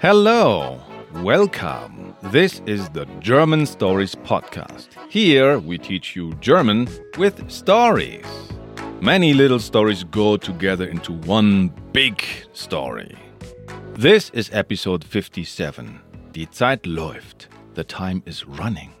Hello, 0.00 0.80
welcome. 1.22 2.14
This 2.22 2.62
is 2.64 2.88
the 2.90 3.04
German 3.20 3.66
Stories 3.66 4.14
Podcast. 4.14 4.88
Here 5.10 5.58
we 5.58 5.76
teach 5.76 6.16
you 6.16 6.32
German 6.40 6.88
with 7.18 7.50
stories. 7.50 8.24
Many 9.02 9.34
little 9.34 9.58
stories 9.58 10.04
go 10.04 10.38
together 10.38 10.86
into 10.86 11.12
one 11.12 11.70
big 11.92 12.22
story. 12.54 13.14
This 13.94 14.30
is 14.30 14.48
episode 14.52 15.04
57. 15.04 16.00
Die 16.32 16.46
Zeit 16.50 16.86
läuft. 16.86 17.48
The 17.74 17.84
time 17.84 18.22
is 18.24 18.46
running. 18.46 18.99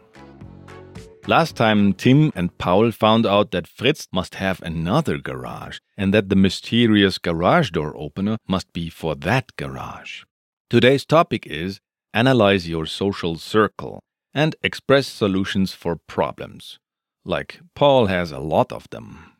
Last 1.26 1.56
time, 1.56 1.92
Tim 1.92 2.32
and 2.34 2.56
Paul 2.58 2.90
found 2.90 3.26
out 3.26 3.50
that 3.50 3.66
Fritz 3.66 4.08
must 4.12 4.36
have 4.36 4.60
another 4.62 5.18
garage 5.18 5.78
and 5.96 6.12
that 6.14 6.28
the 6.28 6.36
mysterious 6.36 7.18
garage 7.18 7.70
door 7.70 7.94
opener 7.96 8.38
must 8.48 8.72
be 8.72 8.88
for 8.88 9.14
that 9.16 9.54
garage. 9.56 10.24
Today's 10.68 11.04
topic 11.04 11.46
is 11.46 11.80
Analyze 12.12 12.68
your 12.68 12.86
social 12.86 13.36
circle 13.36 14.02
and 14.34 14.56
express 14.62 15.06
solutions 15.06 15.72
for 15.72 15.96
problems. 15.96 16.78
Like 17.24 17.60
Paul 17.74 18.06
has 18.06 18.32
a 18.32 18.40
lot 18.40 18.72
of 18.72 18.90
them. 18.90 19.32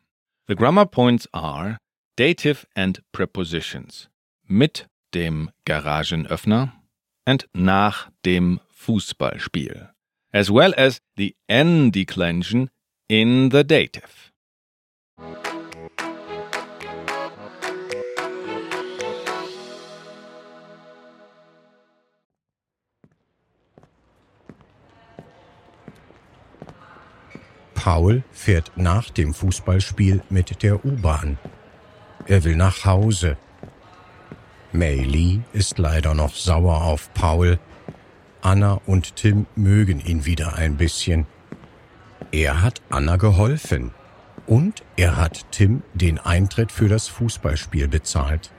The 0.47 0.55
grammar 0.55 0.85
points 0.85 1.27
are 1.33 1.77
dative 2.15 2.65
and 2.75 2.99
prepositions. 3.11 4.07
Mit 4.47 4.85
dem 5.11 5.51
Garagenöffner 5.65 6.73
and 7.25 7.45
nach 7.53 8.09
dem 8.23 8.61
Fußballspiel, 8.73 9.89
as 10.33 10.49
well 10.49 10.73
as 10.77 11.01
the 11.17 11.35
N 11.49 11.91
declension 11.91 12.69
in 13.09 13.49
the 13.49 13.63
dative. 13.63 14.31
Paul 27.83 28.23
fährt 28.31 28.71
nach 28.75 29.09
dem 29.09 29.33
Fußballspiel 29.33 30.21
mit 30.29 30.61
der 30.61 30.85
U-Bahn. 30.85 31.39
Er 32.27 32.43
will 32.43 32.55
nach 32.55 32.85
Hause. 32.85 33.37
Mei 34.71 34.97
Lee 34.97 35.39
ist 35.51 35.79
leider 35.79 36.13
noch 36.13 36.35
sauer 36.35 36.83
auf 36.83 37.11
Paul. 37.15 37.57
Anna 38.41 38.81
und 38.85 39.15
Tim 39.15 39.45
mögen 39.55 39.99
ihn 39.99 40.25
wieder 40.25 40.55
ein 40.55 40.77
bisschen. 40.77 41.27
Er 42.31 42.61
hat 42.61 42.81
Anna 42.89 43.17
geholfen. 43.17 43.91
Und 44.47 44.83
er 44.97 45.15
hat 45.15 45.45
Tim 45.51 45.83
den 45.93 46.17
Eintritt 46.17 46.71
für 46.71 46.89
das 46.89 47.07
Fußballspiel 47.07 47.87
bezahlt. 47.87 48.51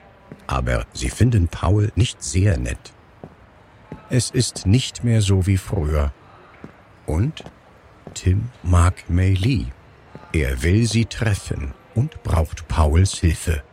Aber 0.47 0.85
sie 0.93 1.09
finden 1.09 1.49
Paul 1.49 1.91
nicht 1.95 2.23
sehr 2.23 2.57
nett. 2.57 2.93
Es 4.09 4.31
ist 4.31 4.65
nicht 4.65 5.03
mehr 5.03 5.21
so 5.21 5.45
wie 5.45 5.57
früher. 5.57 6.13
Und 7.05 7.43
Tim 8.13 8.49
mag 8.63 9.09
Mei 9.09 9.31
Lee. 9.31 9.65
Er 10.31 10.63
will 10.63 10.85
sie 10.87 11.05
treffen 11.05 11.73
und 11.93 12.23
braucht 12.23 12.67
Pauls 12.67 13.19
Hilfe. 13.19 13.63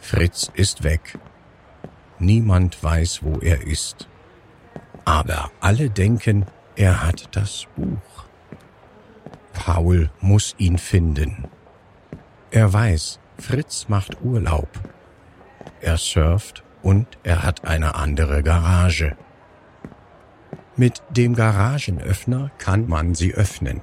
Fritz 0.00 0.50
ist 0.54 0.84
weg. 0.84 1.18
Niemand 2.18 2.82
weiß, 2.82 3.22
wo 3.22 3.38
er 3.38 3.66
ist. 3.66 4.08
Aber 5.04 5.50
alle 5.60 5.90
denken, 5.90 6.46
er 6.76 7.06
hat 7.06 7.28
das 7.36 7.66
Buch. 7.76 8.24
Paul 9.52 10.10
muss 10.20 10.54
ihn 10.58 10.78
finden. 10.78 11.48
Er 12.50 12.72
weiß, 12.72 13.20
Fritz 13.38 13.88
macht 13.88 14.22
Urlaub. 14.22 14.68
Er 15.80 15.96
surft 15.96 16.62
und 16.82 17.06
er 17.22 17.42
hat 17.42 17.64
eine 17.64 17.94
andere 17.94 18.42
Garage. 18.42 19.16
Mit 20.76 21.02
dem 21.10 21.34
Garagenöffner 21.34 22.50
kann 22.58 22.88
man 22.88 23.14
sie 23.14 23.34
öffnen. 23.34 23.82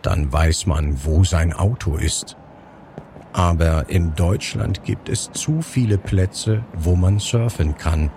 Dann 0.00 0.32
weiß 0.32 0.66
man, 0.66 1.04
wo 1.04 1.22
sein 1.24 1.52
Auto 1.52 1.96
ist. 1.96 2.36
Aber 3.32 3.88
in 3.88 4.14
Deutschland 4.14 4.84
gibt 4.84 5.08
es 5.08 5.30
zu 5.32 5.62
viele 5.62 5.98
Plätze, 5.98 6.64
wo 6.74 6.96
man 6.96 7.18
surfen 7.18 7.76
kann. 7.76 8.10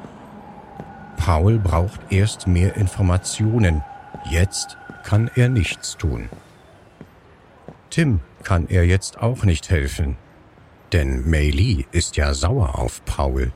Paul 1.17 1.59
braucht 1.59 1.99
erst 2.09 2.47
mehr 2.47 2.75
Informationen. 2.75 3.83
Jetzt 4.29 4.77
kann 5.03 5.29
er 5.35 5.49
nichts 5.49 5.97
tun. 5.97 6.29
Tim 7.89 8.19
kann 8.43 8.67
er 8.67 8.85
jetzt 8.85 9.21
auch 9.21 9.43
nicht 9.43 9.69
helfen, 9.69 10.17
denn 10.91 11.29
Mei 11.29 11.49
Lee 11.49 11.85
ist 11.91 12.17
ja 12.17 12.33
sauer 12.33 12.77
auf 12.77 13.03
Paul. 13.05 13.51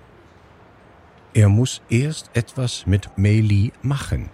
Er 1.34 1.48
muss 1.48 1.82
erst 1.90 2.32
etwas 2.34 2.88
mit 2.88 3.18
Meili 3.18 3.72
machen. 3.82 4.30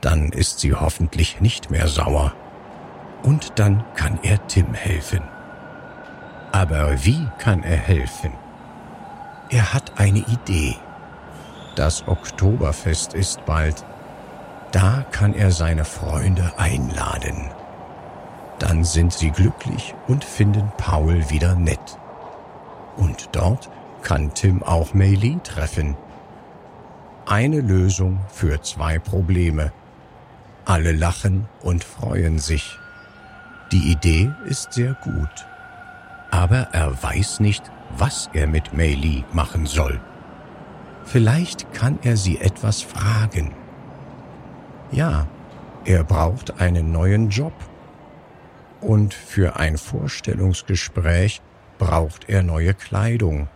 Dann 0.00 0.32
ist 0.32 0.60
sie 0.60 0.74
hoffentlich 0.74 1.40
nicht 1.40 1.70
mehr 1.70 1.88
sauer. 1.88 2.34
Und 3.22 3.58
dann 3.58 3.84
kann 3.94 4.18
er 4.22 4.46
Tim 4.46 4.74
helfen. 4.74 5.22
Aber 6.52 7.04
wie 7.04 7.26
kann 7.38 7.62
er 7.62 7.78
helfen? 7.78 8.32
Er 9.48 9.72
hat 9.72 9.98
eine 9.98 10.18
Idee. 10.18 10.76
Das 11.74 12.06
Oktoberfest 12.06 13.14
ist 13.14 13.44
bald. 13.44 13.84
Da 14.70 15.04
kann 15.10 15.34
er 15.34 15.50
seine 15.50 15.84
Freunde 15.84 16.52
einladen. 16.56 17.50
Dann 18.58 18.84
sind 18.84 19.12
sie 19.12 19.30
glücklich 19.30 19.94
und 20.06 20.24
finden 20.24 20.70
Paul 20.76 21.28
wieder 21.30 21.54
nett. 21.54 21.98
Und 22.96 23.28
dort 23.32 23.68
kann 24.02 24.34
Tim 24.34 24.62
auch 24.62 24.94
Mei 24.94 25.14
Lee 25.14 25.38
treffen. 25.42 25.96
Eine 27.26 27.60
Lösung 27.60 28.20
für 28.28 28.60
zwei 28.62 28.98
Probleme. 28.98 29.72
Alle 30.64 30.92
lachen 30.92 31.48
und 31.62 31.82
freuen 31.82 32.38
sich. 32.38 32.78
Die 33.72 33.90
Idee 33.90 34.30
ist 34.46 34.74
sehr 34.74 34.94
gut. 35.02 35.46
Aber 36.30 36.68
er 36.72 37.02
weiß 37.02 37.40
nicht, 37.40 37.64
was 37.96 38.30
er 38.32 38.46
mit 38.46 38.72
Mei 38.72 38.94
Lee 38.94 39.24
machen 39.32 39.66
soll. 39.66 40.00
Vielleicht 41.04 41.72
kann 41.72 41.98
er 42.02 42.16
sie 42.16 42.38
etwas 42.38 42.82
fragen. 42.82 43.52
Ja, 44.90 45.26
er 45.84 46.04
braucht 46.04 46.60
einen 46.60 46.92
neuen 46.92 47.28
Job. 47.30 47.52
Und 48.80 49.14
für 49.14 49.56
ein 49.56 49.78
Vorstellungsgespräch 49.78 51.40
braucht 51.78 52.28
er 52.28 52.42
neue 52.42 52.74
Kleidung. 52.74 53.48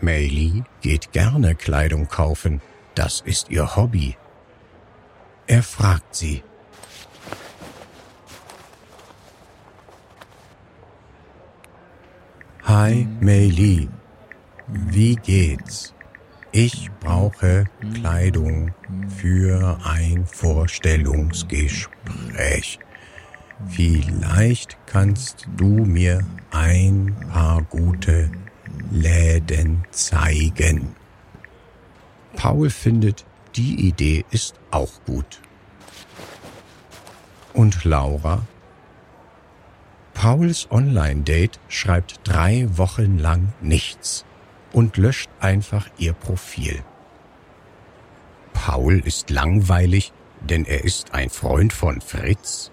Meili 0.00 0.64
geht 0.80 1.12
gerne 1.12 1.54
Kleidung 1.54 2.08
kaufen, 2.08 2.60
das 2.94 3.20
ist 3.20 3.50
ihr 3.50 3.76
Hobby. 3.76 4.16
Er 5.46 5.62
fragt 5.62 6.14
sie. 6.14 6.42
Hi 12.64 13.06
Meili, 13.20 13.88
wie 14.66 15.16
geht's? 15.16 15.94
Ich 16.56 16.88
brauche 17.00 17.64
Kleidung 17.94 18.72
für 19.18 19.76
ein 19.82 20.24
Vorstellungsgespräch. 20.24 22.78
Vielleicht 23.66 24.78
kannst 24.86 25.48
du 25.56 25.66
mir 25.66 26.24
ein 26.52 27.16
paar 27.32 27.60
gute 27.62 28.30
Läden 28.92 29.82
zeigen. 29.90 30.94
Paul 32.36 32.70
findet, 32.70 33.24
die 33.56 33.88
Idee 33.88 34.24
ist 34.30 34.54
auch 34.70 34.92
gut. 35.06 35.40
Und 37.52 37.82
Laura? 37.82 38.46
Pauls 40.12 40.68
Online-Date 40.70 41.58
schreibt 41.66 42.20
drei 42.22 42.68
Wochen 42.78 43.18
lang 43.18 43.52
nichts 43.60 44.24
und 44.74 44.98
löscht 44.98 45.30
einfach 45.40 45.88
ihr 45.96 46.12
Profil. 46.12 46.84
Paul 48.52 49.00
ist 49.00 49.30
langweilig, 49.30 50.12
denn 50.40 50.66
er 50.66 50.84
ist 50.84 51.14
ein 51.14 51.30
Freund 51.30 51.72
von 51.72 52.02
Fritz. 52.02 52.70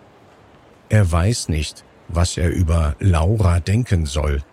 Er 0.90 1.10
weiß 1.10 1.48
nicht, 1.48 1.86
was 2.10 2.36
er 2.36 2.50
über 2.50 2.98
Laura 3.00 3.62
denken 3.62 4.06
soll, 4.06 4.44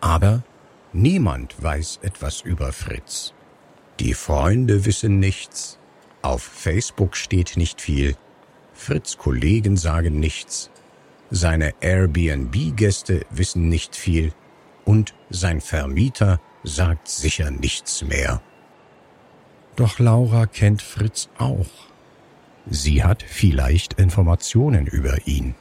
aber 0.00 0.44
Niemand 0.92 1.62
weiß 1.62 2.00
etwas 2.02 2.40
über 2.40 2.72
Fritz. 2.72 3.32
Die 4.00 4.14
Freunde 4.14 4.84
wissen 4.86 5.20
nichts. 5.20 5.78
Auf 6.20 6.42
Facebook 6.42 7.16
steht 7.16 7.56
nicht 7.56 7.80
viel. 7.80 8.16
Fritz 8.72 9.16
Kollegen 9.16 9.76
sagen 9.76 10.18
nichts. 10.18 10.70
Seine 11.30 11.74
Airbnb-Gäste 11.80 13.24
wissen 13.30 13.68
nicht 13.68 13.94
viel. 13.94 14.32
Und 14.84 15.14
sein 15.28 15.60
Vermieter 15.60 16.40
sagt 16.62 17.08
sicher 17.08 17.50
nichts 17.50 18.02
mehr. 18.02 18.40
Doch 19.76 19.98
Laura 19.98 20.46
kennt 20.46 20.82
Fritz 20.82 21.28
auch. 21.38 21.68
Sie 22.68 23.02
hat 23.02 23.22
vielleicht 23.22 23.94
Informationen 23.94 24.86
über 24.86 25.26
ihn. 25.26 25.54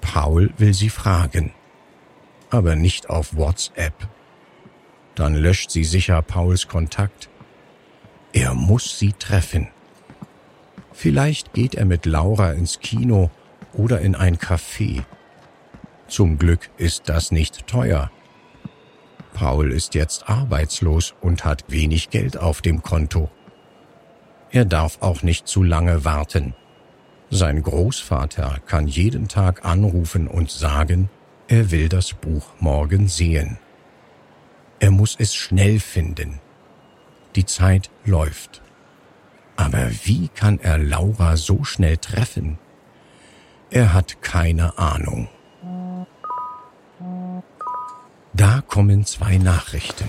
Paul 0.00 0.52
will 0.56 0.74
sie 0.74 0.90
fragen, 0.90 1.52
aber 2.50 2.76
nicht 2.76 3.10
auf 3.10 3.36
WhatsApp 3.36 4.08
Dann 5.14 5.34
löscht 5.34 5.70
sie 5.70 5.84
sicher 5.84 6.22
Pauls 6.22 6.66
Kontakt. 6.66 7.28
Er 8.32 8.54
muss 8.54 8.98
sie 8.98 9.12
treffen. 9.12 9.68
Vielleicht 10.92 11.52
geht 11.52 11.74
er 11.74 11.84
mit 11.84 12.06
Laura 12.06 12.52
ins 12.52 12.80
Kino 12.80 13.30
oder 13.72 14.00
in 14.00 14.14
ein 14.14 14.38
Café. 14.38 15.04
Zum 16.08 16.38
Glück 16.38 16.70
ist 16.76 17.08
das 17.08 17.30
nicht 17.30 17.66
teuer. 17.66 18.10
Paul 19.34 19.72
ist 19.72 19.94
jetzt 19.94 20.28
arbeitslos 20.28 21.14
und 21.20 21.44
hat 21.44 21.64
wenig 21.68 22.10
Geld 22.10 22.36
auf 22.36 22.62
dem 22.62 22.82
Konto. 22.82 23.30
Er 24.50 24.64
darf 24.64 24.98
auch 25.00 25.22
nicht 25.22 25.46
zu 25.46 25.62
lange 25.62 26.04
warten. 26.04 26.54
Sein 27.30 27.62
Großvater 27.62 28.58
kann 28.66 28.88
jeden 28.88 29.28
Tag 29.28 29.64
anrufen 29.64 30.26
und 30.26 30.50
sagen, 30.50 31.08
er 31.46 31.70
will 31.70 31.88
das 31.88 32.12
Buch 32.12 32.46
morgen 32.58 33.08
sehen. 33.08 33.58
Er 34.80 34.90
muss 34.90 35.14
es 35.18 35.34
schnell 35.34 35.78
finden. 35.78 36.40
Die 37.36 37.46
Zeit 37.46 37.90
läuft. 38.04 38.62
Aber 39.56 39.90
wie 40.04 40.28
kann 40.28 40.58
er 40.58 40.78
Laura 40.78 41.36
so 41.36 41.64
schnell 41.64 41.98
treffen? 41.98 42.58
Er 43.70 43.92
hat 43.92 44.22
keine 44.22 44.78
Ahnung. 44.78 45.28
Da 48.32 48.62
kommen 48.66 49.04
zwei 49.04 49.38
Nachrichten. 49.38 50.08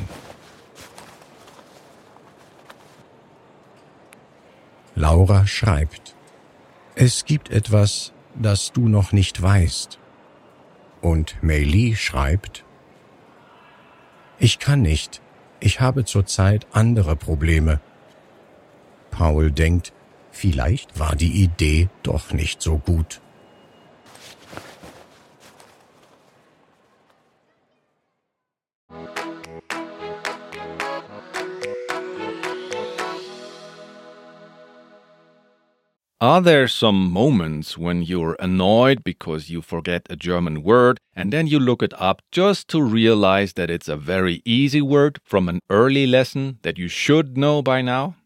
Laura 4.95 5.47
schreibt, 5.47 6.15
es 6.95 7.25
gibt 7.25 7.49
etwas, 7.49 8.13
das 8.35 8.71
du 8.71 8.87
noch 8.87 9.11
nicht 9.11 9.41
weißt. 9.41 9.97
Und 11.01 11.41
Meili 11.41 11.95
schreibt, 11.95 12.63
ich 14.37 14.59
kann 14.59 14.81
nicht, 14.81 15.21
ich 15.59 15.79
habe 15.79 16.05
zurzeit 16.05 16.67
andere 16.71 17.15
Probleme. 17.15 17.79
Paul 19.09 19.51
denkt, 19.51 19.93
vielleicht 20.31 20.99
war 20.99 21.15
die 21.15 21.43
Idee 21.43 21.89
doch 22.03 22.33
nicht 22.33 22.61
so 22.61 22.77
gut. 22.77 23.20
Are 36.21 36.39
there 36.39 36.67
some 36.67 37.11
moments 37.11 37.79
when 37.79 38.03
you're 38.03 38.37
annoyed 38.39 39.03
because 39.03 39.49
you 39.49 39.63
forget 39.63 40.05
a 40.07 40.15
German 40.15 40.61
word 40.61 40.99
and 41.15 41.33
then 41.33 41.47
you 41.47 41.59
look 41.59 41.81
it 41.81 41.99
up 41.99 42.21
just 42.31 42.67
to 42.67 42.83
realize 42.83 43.53
that 43.53 43.71
it's 43.71 43.87
a 43.87 43.97
very 43.97 44.43
easy 44.45 44.83
word 44.83 45.17
from 45.25 45.49
an 45.49 45.61
early 45.71 46.05
lesson 46.05 46.59
that 46.61 46.77
you 46.77 46.87
should 46.87 47.39
know 47.39 47.63
by 47.63 47.81
now? 47.81 48.17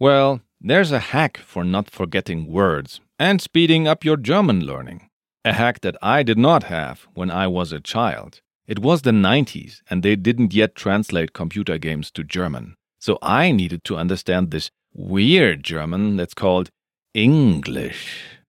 Well, 0.00 0.40
there's 0.60 0.90
a 0.90 0.98
hack 1.14 1.38
for 1.38 1.62
not 1.62 1.88
forgetting 1.88 2.50
words 2.50 3.00
and 3.16 3.40
speeding 3.40 3.86
up 3.86 4.04
your 4.04 4.16
German 4.16 4.66
learning. 4.66 5.08
A 5.44 5.52
hack 5.52 5.82
that 5.82 5.96
I 6.02 6.24
did 6.24 6.38
not 6.38 6.64
have 6.64 7.06
when 7.14 7.30
I 7.30 7.46
was 7.46 7.70
a 7.70 7.78
child. 7.78 8.40
It 8.66 8.80
was 8.80 9.02
the 9.02 9.12
90s 9.12 9.82
and 9.88 10.02
they 10.02 10.16
didn't 10.16 10.52
yet 10.52 10.74
translate 10.74 11.32
computer 11.32 11.78
games 11.78 12.10
to 12.10 12.24
German. 12.24 12.74
So 12.98 13.18
I 13.22 13.52
needed 13.52 13.84
to 13.84 13.96
understand 13.96 14.50
this 14.50 14.68
weird 14.92 15.62
German 15.62 16.16
that's 16.16 16.34
called 16.34 16.70
English. 17.16 18.42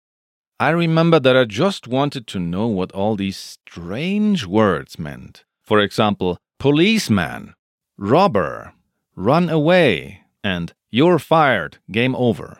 I 0.59 0.71
remember 0.71 1.21
that 1.21 1.37
I 1.37 1.45
just 1.45 1.87
wanted 1.87 2.27
to 2.27 2.39
know 2.39 2.67
what 2.67 2.91
all 2.91 3.15
these 3.15 3.37
strange 3.37 4.45
words 4.45 4.99
meant. 4.99 5.45
For 5.63 5.79
example, 5.79 6.37
policeman, 6.59 7.53
robber, 7.97 8.73
run 9.15 9.47
away, 9.47 10.23
and 10.43 10.73
you're 10.91 11.17
fired, 11.17 11.77
game 11.89 12.13
over. 12.17 12.59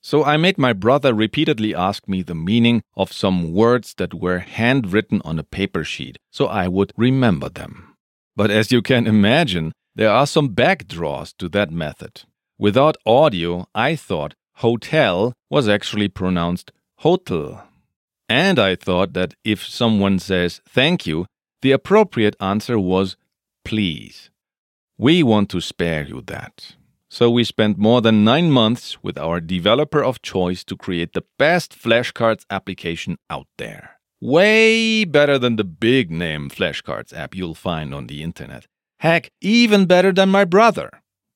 So 0.00 0.24
I 0.24 0.38
made 0.38 0.56
my 0.56 0.72
brother 0.72 1.12
repeatedly 1.12 1.74
ask 1.74 2.08
me 2.08 2.22
the 2.22 2.34
meaning 2.34 2.82
of 2.96 3.12
some 3.12 3.52
words 3.52 3.92
that 3.98 4.14
were 4.14 4.38
handwritten 4.38 5.20
on 5.22 5.38
a 5.38 5.42
paper 5.42 5.84
sheet 5.84 6.16
so 6.30 6.46
I 6.46 6.66
would 6.68 6.94
remember 6.96 7.50
them. 7.50 7.94
But 8.36 8.50
as 8.50 8.72
you 8.72 8.80
can 8.80 9.06
imagine, 9.06 9.72
there 9.94 10.10
are 10.10 10.26
some 10.26 10.54
backdraws 10.54 11.34
to 11.38 11.50
that 11.50 11.70
method. 11.70 12.22
Without 12.58 12.96
audio, 13.04 13.68
I 13.74 13.96
thought 13.96 14.34
hotel 14.56 15.32
was 15.50 15.68
actually 15.68 16.08
pronounced 16.08 16.72
hotel. 16.98 17.66
And 18.28 18.58
I 18.58 18.74
thought 18.74 19.12
that 19.12 19.34
if 19.44 19.64
someone 19.64 20.18
says 20.18 20.60
thank 20.68 21.06
you, 21.06 21.26
the 21.62 21.72
appropriate 21.72 22.36
answer 22.40 22.78
was 22.78 23.16
please. 23.64 24.30
We 24.98 25.22
want 25.22 25.50
to 25.50 25.60
spare 25.60 26.04
you 26.04 26.22
that. 26.22 26.76
So 27.08 27.30
we 27.30 27.44
spent 27.44 27.78
more 27.78 28.00
than 28.00 28.24
nine 28.24 28.50
months 28.50 29.02
with 29.02 29.16
our 29.16 29.40
developer 29.40 30.02
of 30.02 30.22
choice 30.22 30.64
to 30.64 30.76
create 30.76 31.12
the 31.12 31.24
best 31.38 31.78
flashcards 31.78 32.44
application 32.50 33.16
out 33.30 33.46
there. 33.58 34.00
Way 34.20 35.04
better 35.04 35.38
than 35.38 35.56
the 35.56 35.64
big 35.64 36.10
name 36.10 36.48
flashcards 36.50 37.16
app 37.16 37.34
you'll 37.34 37.54
find 37.54 37.94
on 37.94 38.06
the 38.06 38.22
internet. 38.22 38.66
Heck, 39.00 39.30
even 39.40 39.86
better 39.86 40.12
than 40.12 40.30
my 40.30 40.44
brother. 40.44 40.90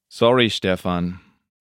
Sorry, 0.08 0.48
Stefan, 0.48 1.20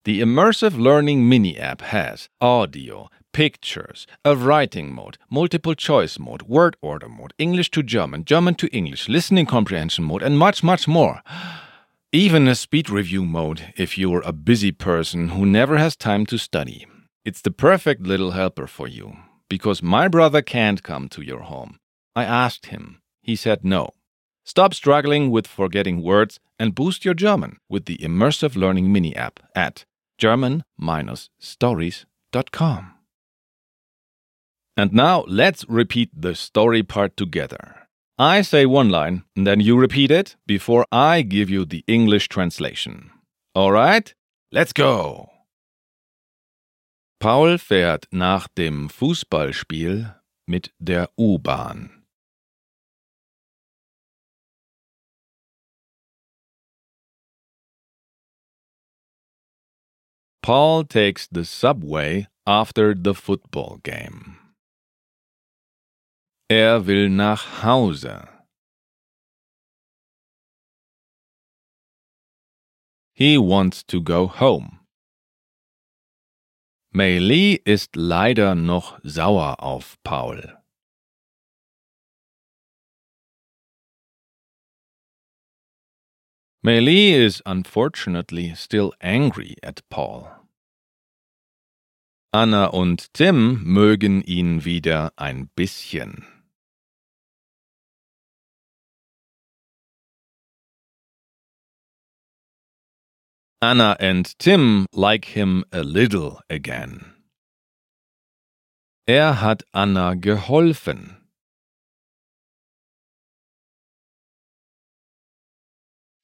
the 0.05 0.21
Immersive 0.21 0.77
Learning 0.77 1.29
Mini 1.29 1.57
app 1.57 1.81
has 1.81 2.29
audio, 2.41 3.09
pictures, 3.33 4.05
a 4.25 4.35
writing 4.35 4.93
mode, 4.93 5.17
multiple 5.31 5.77
choice 5.77 6.19
mode, 6.19 6.43
word 6.43 6.77
order 6.83 7.09
mode, 7.09 7.33
English 7.39 7.71
to 7.71 7.85
German, 7.85 8.25
German 8.25 8.57
to 8.57 8.67
English, 8.69 9.09
listening 9.09 9.47
comprehension 9.47 10.03
mode, 10.03 10.23
and 10.25 10.37
much, 10.37 10.65
much 10.65 10.89
more. 10.89 11.23
Even 12.11 12.49
a 12.49 12.57
speed 12.57 12.91
review 12.91 13.25
mode 13.25 13.73
if 13.77 13.97
you're 13.97 14.23
a 14.23 14.33
busy 14.33 14.73
person 14.73 15.29
who 15.29 15.47
never 15.47 15.79
has 15.79 15.95
time 15.95 16.27
to 16.27 16.37
study. 16.37 16.85
It's 17.25 17.41
the 17.41 17.53
perfect 17.53 18.03
little 18.03 18.33
helper 18.33 18.67
for 18.67 18.89
you, 18.89 19.17
because 19.49 19.85
my 19.85 20.09
brother 20.09 20.43
can't 20.43 20.83
come 20.83 21.09
to 21.11 21.23
your 21.23 21.43
home. 21.43 21.79
I 22.17 22.25
asked 22.25 22.67
him. 22.67 23.01
He 23.23 23.37
said 23.37 23.65
no. 23.65 23.91
Stop 24.45 24.75
struggling 24.75 25.31
with 25.31 25.47
forgetting 25.47 26.03
words 26.03 26.41
and 26.59 26.75
boost 26.75 27.05
your 27.05 27.15
German 27.15 27.59
with 27.69 27.85
the 27.85 27.99
Immersive 27.99 28.57
Learning 28.57 28.93
Mini 28.93 29.15
app 29.15 29.39
at 29.55 29.85
german-stories.com. 30.19 32.95
And 34.77 34.93
now 34.93 35.25
let's 35.29 35.65
repeat 35.69 36.11
the 36.17 36.35
story 36.35 36.83
part 36.83 37.17
together. 37.17 37.89
I 38.19 38.43
say 38.43 38.67
one 38.67 38.91
line, 38.91 39.23
and 39.37 39.47
then 39.47 39.61
you 39.61 39.77
repeat 39.77 40.11
it 40.11 40.37
before 40.47 40.85
I 40.93 41.23
give 41.23 41.49
you 41.51 41.65
the 41.65 41.85
English 41.87 42.29
translation. 42.29 43.11
All 43.55 43.73
right? 43.73 44.15
Let's 44.51 44.73
go! 44.73 45.31
Paul 47.21 47.59
fährt 47.59 48.07
nach 48.11 48.49
dem 48.49 48.89
Fußballspiel 48.89 50.15
mit 50.47 50.73
der 50.79 51.11
U-Bahn. 51.17 52.02
Paul 60.43 60.83
takes 60.85 61.29
the 61.29 61.45
subway 61.45 62.27
after 62.45 62.95
the 62.95 63.15
football 63.15 63.79
game. 63.85 64.39
Er 66.51 66.81
will 66.81 67.09
nach 67.09 67.63
Hause. 67.63 68.29
He 73.15 73.39
wants 73.39 73.85
to 73.85 74.01
go 74.01 74.27
home. 74.27 74.81
Mei 76.93 77.19
Li 77.19 77.61
ist 77.65 77.95
leider 77.95 78.57
noch 78.57 78.99
sauer 79.05 79.63
auf 79.63 79.97
Paul. 80.03 80.62
Mei 86.65 86.79
Li 86.79 87.13
is 87.13 87.43
unfortunately 87.45 88.55
still 88.55 88.93
angry 89.01 89.57
at 89.65 89.83
Paul. 89.91 90.29
Anna 92.33 92.67
und 92.67 93.13
Tim 93.13 93.65
mögen 93.65 94.23
ihn 94.23 94.65
wieder 94.65 95.13
ein 95.17 95.51
bisschen. 95.57 96.25
Anna 103.61 103.97
and 103.99 104.39
Tim 104.39 104.87
like 104.93 105.35
him 105.35 105.65
a 105.73 105.83
little 105.83 106.43
again. 106.49 107.17
Er 109.09 109.41
hat 109.41 109.65
Anna 109.73 110.15
geholfen. 110.15 111.22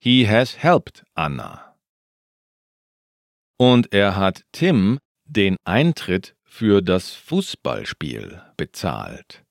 He 0.01 0.27
has 0.27 0.55
helped 0.55 1.03
Anna. 1.15 1.75
Und 3.59 3.93
er 3.93 4.15
hat 4.15 4.45
Tim 4.53 4.99
den 5.25 5.57
Eintritt 5.65 6.37
für 6.45 6.81
das 6.83 7.15
Fußballspiel 7.15 8.43
bezahlt. 8.57 9.45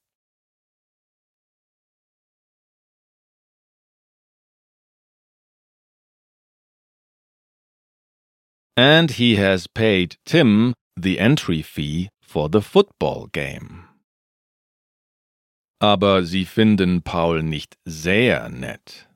And 8.78 9.12
he 9.12 9.38
has 9.38 9.68
paid 9.68 10.18
Tim 10.24 10.74
the 10.96 11.18
entry 11.18 11.64
fee 11.64 12.10
for 12.22 12.48
the 12.48 12.62
football 12.62 13.28
game. 13.32 13.86
Aber 15.80 16.24
sie 16.24 16.46
finden 16.46 17.02
Paul 17.02 17.44
nicht 17.44 17.76
sehr 17.86 18.50
nett. 18.50 19.07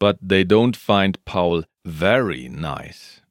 But 0.00 0.18
they 0.22 0.44
don't 0.44 0.76
find 0.76 1.24
Paul 1.24 1.64
very 1.84 2.48
nice. 2.48 3.22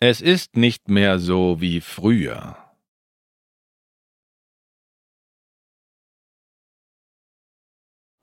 Es 0.00 0.20
ist 0.20 0.56
nicht 0.56 0.88
mehr 0.88 1.18
so 1.18 1.60
wie 1.60 1.80
früher. 1.80 2.56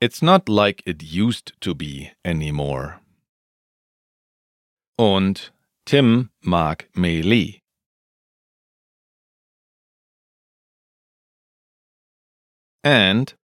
It's 0.00 0.22
not 0.22 0.48
like 0.48 0.82
it 0.86 1.02
used 1.02 1.52
to 1.60 1.74
be 1.74 2.12
anymore. 2.24 3.00
Und 4.98 5.52
Tim 5.84 6.30
mag 6.42 6.88
Li. 6.94 7.60
And 12.82 13.34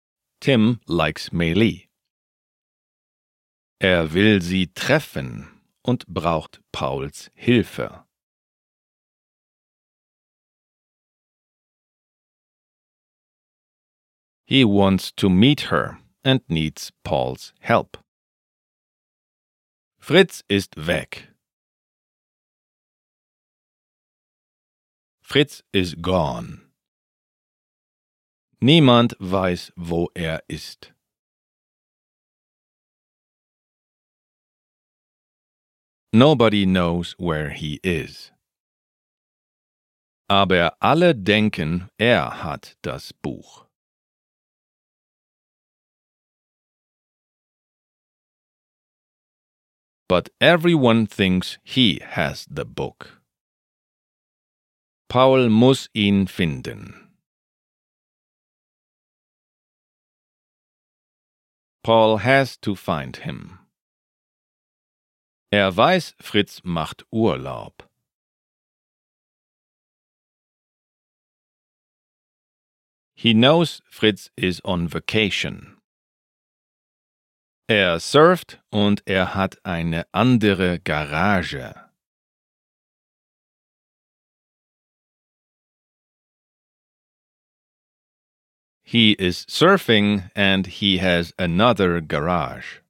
Tim 0.41 0.79
likes 0.87 1.31
Li. 1.31 1.87
Er 3.83 4.13
will 4.13 4.41
sie 4.41 4.67
treffen 4.67 5.61
und 5.81 6.07
braucht 6.07 6.61
Pauls 6.71 7.29
Hilfe. 7.35 8.05
He 14.45 14.63
wants 14.63 15.13
to 15.15 15.27
meet 15.27 15.69
her 15.69 15.99
and 16.23 16.41
needs 16.49 16.93
Paul's 17.03 17.53
help. 17.59 17.97
Fritz 19.99 20.45
ist 20.47 20.77
weg. 20.77 21.33
Fritz 25.21 25.61
is 25.73 25.95
gone. 26.01 26.71
Niemand 28.61 29.17
weiß, 29.19 29.73
wo 29.75 30.09
er 30.15 30.41
ist. 30.47 30.92
Nobody 36.15 36.67
knows 36.67 37.15
where 37.17 37.49
he 37.49 37.79
is. 37.83 38.31
Aber 40.29 40.71
alle 40.79 41.15
denken, 41.15 41.89
er 41.97 42.29
hat 42.29 42.75
das 42.83 43.11
Buch. 43.11 43.65
But 50.07 50.29
everyone 50.39 51.07
thinks 51.07 51.57
he 51.63 51.99
has 52.05 52.45
the 52.45 52.65
book. 52.65 53.19
Paul 55.09 55.49
muss 55.49 55.89
ihn 55.95 56.27
finden. 56.27 57.09
Paul 61.83 62.17
has 62.17 62.55
to 62.57 62.75
find 62.75 63.15
him. 63.17 63.62
Er 65.53 65.77
weiß, 65.77 66.15
Fritz 66.19 66.61
macht 66.63 67.05
Urlaub. 67.11 67.87
He 73.13 73.35
knows 73.35 73.83
Fritz 73.87 74.31
is 74.35 74.65
on 74.65 74.87
vacation. 74.91 75.77
Er 77.67 77.99
surft 77.99 78.63
und 78.71 79.03
er 79.05 79.35
hat 79.35 79.63
eine 79.63 80.07
andere 80.11 80.79
Garage. 80.79 81.75
He 88.81 89.11
is 89.19 89.45
surfing 89.45 90.31
and 90.35 90.65
he 90.65 90.97
has 90.97 91.31
another 91.37 92.01
garage. 92.01 92.82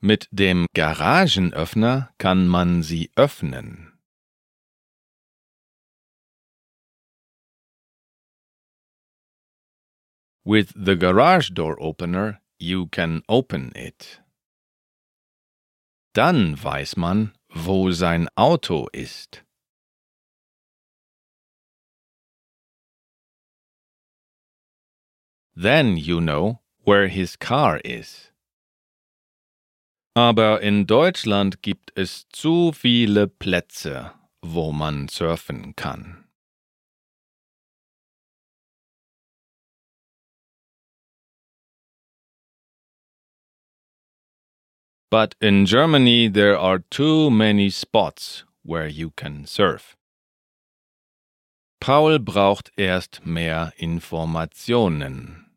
Mit 0.00 0.28
dem 0.30 0.66
Garagenöffner 0.74 2.14
kann 2.18 2.46
man 2.46 2.82
sie 2.82 3.10
öffnen. 3.16 3.98
With 10.44 10.72
the 10.74 10.96
garage 10.96 11.52
door 11.52 11.80
opener 11.80 12.40
You 12.60 12.86
can 12.86 13.22
open 13.28 13.72
it. 13.76 14.20
Dann 16.12 16.56
weiß 16.60 16.96
man, 16.96 17.32
wo 17.48 17.90
sein 17.92 18.28
Auto 18.36 18.88
ist. 18.92 19.44
Then 25.54 25.96
you 25.96 26.20
know 26.20 26.60
where 26.84 27.08
his 27.08 27.36
car 27.36 27.78
is. 27.84 28.27
Aber 30.18 30.62
in 30.62 30.88
Deutschland 30.88 31.62
gibt 31.62 31.92
es 31.94 32.28
zu 32.30 32.72
viele 32.72 33.28
Plätze, 33.28 34.10
wo 34.42 34.72
man 34.72 35.06
surfen 35.06 35.76
kann. 35.76 36.24
But 45.08 45.36
in 45.38 45.66
Germany, 45.66 46.28
there 46.28 46.58
are 46.58 46.80
too 46.90 47.30
many 47.30 47.70
spots 47.70 48.44
where 48.64 48.88
you 48.88 49.12
can 49.14 49.46
surf. 49.46 49.96
Paul 51.78 52.18
braucht 52.18 52.72
erst 52.76 53.24
mehr 53.24 53.72
Informationen. 53.76 55.47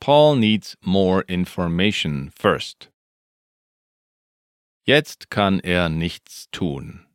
Paul 0.00 0.36
needs 0.36 0.76
more 0.82 1.22
information 1.28 2.30
first. 2.34 2.88
Jetzt 4.86 5.30
kann 5.30 5.60
er 5.60 5.88
nichts 5.88 6.48
tun. 6.50 7.06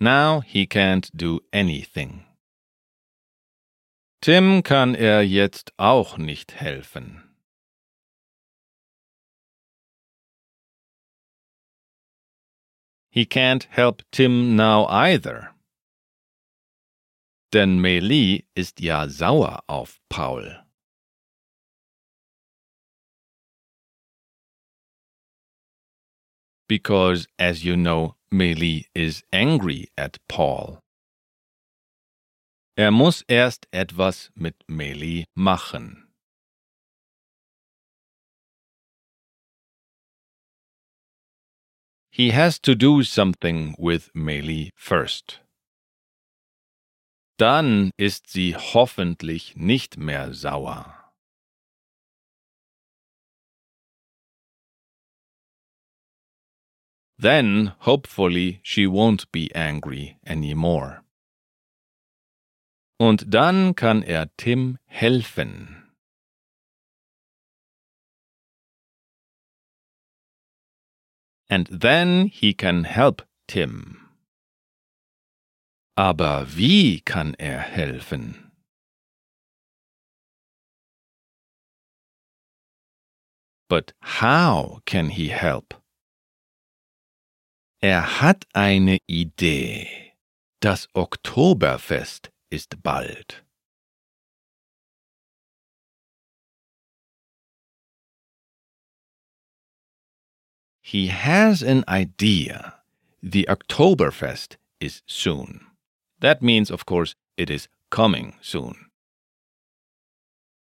Now 0.00 0.40
he 0.40 0.66
can't 0.66 1.10
do 1.16 1.40
anything. 1.52 2.24
Tim 4.20 4.62
kann 4.62 4.94
er 4.94 5.22
jetzt 5.22 5.72
auch 5.78 6.18
nicht 6.18 6.52
helfen. 6.60 7.22
He 13.10 13.24
can't 13.24 13.64
help 13.70 14.02
Tim 14.12 14.56
now 14.56 14.86
either. 14.86 15.54
Denn 17.52 17.80
Mei 17.80 17.98
Li 17.98 18.44
ist 18.54 18.80
ja 18.80 19.08
sauer 19.08 19.64
auf 19.66 20.00
Paul. 20.10 20.62
Because, 26.68 27.26
as 27.38 27.64
you 27.64 27.76
know, 27.76 28.16
Mei 28.30 28.52
Li 28.52 28.86
is 28.94 29.22
angry 29.32 29.88
at 29.96 30.18
Paul. 30.28 30.80
Er 32.76 32.90
muss 32.90 33.24
erst 33.26 33.66
etwas 33.72 34.30
mit 34.34 34.54
Mei 34.68 34.92
Li 34.92 35.24
machen. 35.34 36.04
He 42.10 42.32
has 42.32 42.58
to 42.60 42.74
do 42.74 43.02
something 43.02 43.74
with 43.78 44.10
Mei 44.14 44.40
Li 44.40 44.70
first. 44.76 45.40
Dann 47.38 47.92
ist 47.96 48.26
sie 48.28 48.56
hoffentlich 48.56 49.54
nicht 49.54 49.96
mehr 49.96 50.34
sauer. 50.34 50.98
Then, 57.16 57.74
hopefully, 57.80 58.58
she 58.62 58.86
won't 58.86 59.30
be 59.30 59.50
angry 59.54 60.18
anymore. 60.24 61.04
Und 62.98 63.32
dann 63.32 63.76
kann 63.76 64.02
er 64.02 64.36
Tim 64.36 64.78
helfen. 64.86 65.92
And 71.48 71.68
then 71.80 72.26
he 72.26 72.52
can 72.52 72.82
help 72.84 73.22
Tim. 73.46 74.07
Aber 75.98 76.46
wie 76.54 77.00
kann 77.00 77.34
er 77.34 77.58
helfen? 77.58 78.52
But 83.68 83.94
how 84.20 84.80
can 84.86 85.08
he 85.08 85.30
help? 85.30 85.74
Er 87.82 88.20
hat 88.20 88.46
eine 88.52 88.98
Idee. 89.08 90.14
Das 90.60 90.86
Oktoberfest 90.94 92.30
ist 92.48 92.80
bald. 92.84 93.44
He 100.80 101.08
has 101.08 101.64
an 101.64 101.82
idea. 101.88 102.84
The 103.20 103.48
Oktoberfest 103.48 104.58
is 104.78 105.02
soon. 105.06 105.67
That 106.20 106.42
means, 106.42 106.70
of 106.70 106.84
course, 106.84 107.14
it 107.36 107.50
is 107.50 107.68
coming 107.90 108.34
soon. 108.40 108.86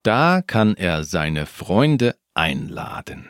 Da 0.03 0.41
kann 0.43 0.77
er 0.77 1.05
seine 1.05 1.47
Freunde 1.47 2.15
einladen. 2.35 3.29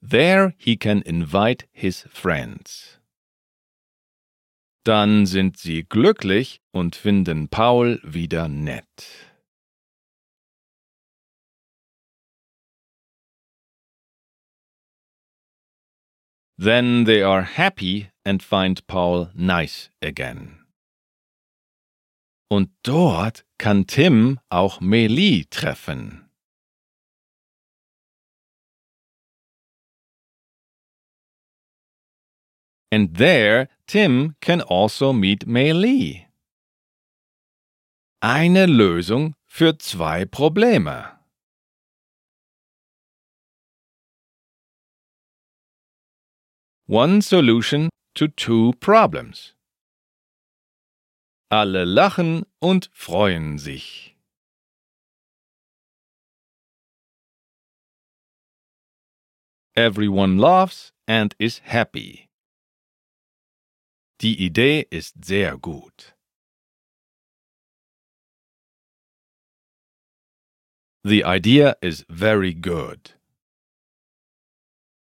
There 0.00 0.54
he 0.58 0.76
can 0.76 1.02
invite 1.02 1.68
his 1.72 2.06
friends. 2.10 2.98
Dann 4.84 5.26
sind 5.26 5.58
sie 5.58 5.84
glücklich 5.84 6.60
und 6.72 6.96
finden 6.96 7.48
Paul 7.48 8.00
wieder 8.02 8.48
nett. 8.48 9.31
Then 16.62 17.06
they 17.06 17.22
are 17.22 17.42
happy 17.42 18.10
and 18.24 18.40
find 18.40 18.86
Paul 18.86 19.30
nice 19.34 19.90
again. 20.00 20.60
Und 22.48 22.70
dort 22.84 23.44
kann 23.58 23.88
Tim 23.88 24.38
auch 24.48 24.80
Melie 24.80 25.46
treffen. 25.50 26.30
And 32.92 33.16
there 33.16 33.68
Tim 33.88 34.36
can 34.40 34.60
also 34.60 35.12
meet 35.12 35.48
Melie. 35.48 36.28
Eine 38.20 38.66
Lösung 38.66 39.34
für 39.48 39.78
zwei 39.78 40.26
Probleme. 40.26 41.21
One 46.86 47.22
solution 47.22 47.90
to 48.14 48.28
two 48.28 48.72
problems. 48.80 49.54
Alle 51.50 51.84
lachen 51.84 52.44
und 52.60 52.90
freuen 52.92 53.58
sich. 53.58 54.16
Everyone 59.74 60.38
laughs 60.38 60.92
and 61.06 61.34
is 61.38 61.60
happy. 61.64 62.28
Die 64.20 64.44
Idee 64.44 64.86
ist 64.90 65.24
sehr 65.24 65.56
gut. 65.56 66.14
The 71.04 71.24
idea 71.24 71.76
is 71.80 72.04
very 72.08 72.54
good. 72.54 73.18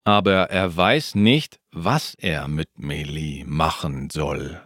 Aber 0.05 0.49
er 0.49 0.75
weiß 0.75 1.15
nicht, 1.15 1.59
was 1.83 2.15
er 2.19 2.47
mit 2.47 2.79
Melie 2.79 3.45
machen 3.45 4.09
soll. 4.09 4.61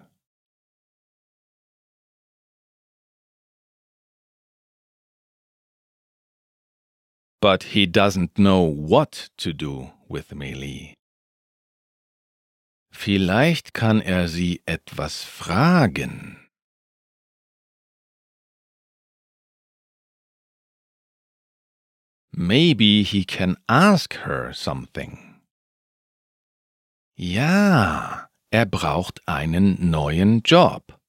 But 7.42 7.64
he 7.74 7.88
doesn't 7.88 8.38
know 8.38 8.62
what 8.62 9.30
to 9.38 9.52
do 9.52 9.92
with 10.08 10.34
Melie. 10.36 10.94
Vielleicht 12.94 13.74
kann 13.74 14.00
er 14.02 14.28
sie 14.28 14.62
etwas 14.66 15.24
fragen. 15.24 16.38
Maybe 22.34 23.04
he 23.04 23.26
can 23.26 23.58
ask 23.68 24.14
her 24.26 24.54
something. 24.54 25.31
Ja, 27.24 28.32
er 28.50 28.66
braucht 28.66 29.28
einen 29.28 29.92
neuen 29.92 30.42
Job. 30.42 31.00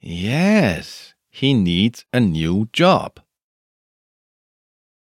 Yes, 0.00 1.16
he 1.28 1.54
needs 1.54 2.06
a 2.12 2.20
new 2.20 2.66
job. 2.72 3.26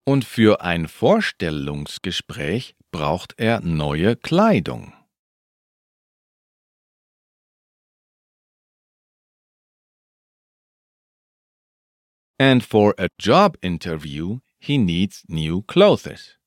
Und 0.06 0.26
für 0.26 0.60
ein 0.60 0.90
Vorstellungsgespräch 0.90 2.76
braucht 2.92 3.40
er 3.40 3.62
neue 3.62 4.18
Kleidung. 4.18 4.94
And 12.38 12.62
for 12.62 12.94
a 12.98 13.08
job 13.18 13.58
interview, 13.62 14.40
he 14.60 14.78
needs 14.78 15.24
new 15.28 15.64
clothes. 15.64 16.38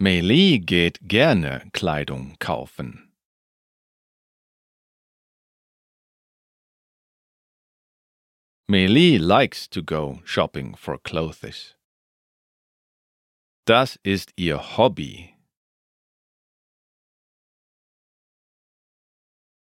Meili 0.00 0.58
geht 0.58 0.98
gerne 1.06 1.70
Kleidung 1.72 2.38
kaufen. 2.38 3.12
Meili 8.70 9.18
likes 9.18 9.68
to 9.68 9.82
go 9.82 10.20
shopping 10.24 10.74
for 10.74 10.96
clothes. 10.98 11.74
Das 13.66 13.98
ist 14.04 14.32
ihr 14.36 14.58
Hobby. 14.58 15.34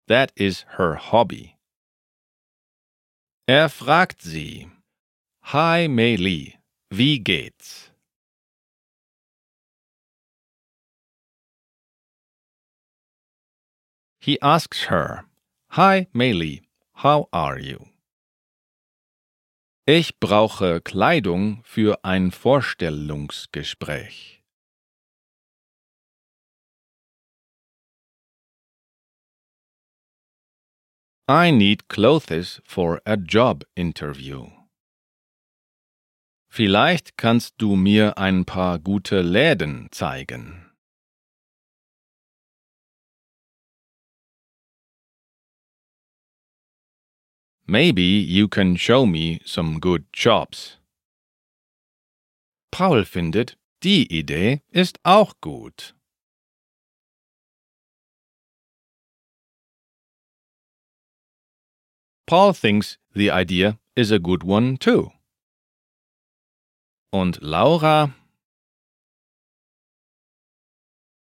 That 0.08 0.32
is 0.36 0.64
her 0.78 0.94
hobby. 0.96 1.56
Er 3.46 3.68
fragt 3.68 4.22
sie. 4.22 4.70
Hi 5.52 5.86
Meili, 5.86 6.57
Wie 6.90 7.18
geht's? 7.18 7.90
He 14.20 14.38
asks 14.40 14.86
her, 14.88 15.24
Hi 15.70 16.06
Meili, 16.14 16.62
how 16.94 17.28
are 17.32 17.58
you? 17.58 17.88
Ich 19.86 20.18
brauche 20.20 20.80
Kleidung 20.80 21.62
für 21.64 22.04
ein 22.04 22.30
Vorstellungsgespräch. 22.30 24.42
I 31.26 31.50
need 31.50 31.88
clothes 31.88 32.60
for 32.64 33.00
a 33.06 33.16
job 33.16 33.64
interview. 33.76 34.57
Vielleicht 36.58 37.16
kannst 37.16 37.54
du 37.58 37.76
mir 37.76 38.18
ein 38.18 38.44
paar 38.44 38.80
gute 38.80 39.22
Läden 39.22 39.86
zeigen. 39.92 40.68
Maybe 47.64 48.02
you 48.02 48.48
can 48.48 48.76
show 48.76 49.06
me 49.06 49.38
some 49.44 49.78
good 49.78 50.04
shops. 50.12 50.80
Paul 52.72 53.04
findet, 53.04 53.56
die 53.84 54.12
Idee 54.12 54.62
ist 54.72 54.98
auch 55.04 55.34
gut. 55.40 55.94
Paul 62.26 62.52
thinks 62.52 62.98
the 63.14 63.30
idea 63.30 63.78
is 63.94 64.10
a 64.10 64.18
good 64.18 64.42
one 64.42 64.76
too. 64.80 65.12
Und 67.10 67.38
Laura 67.40 68.14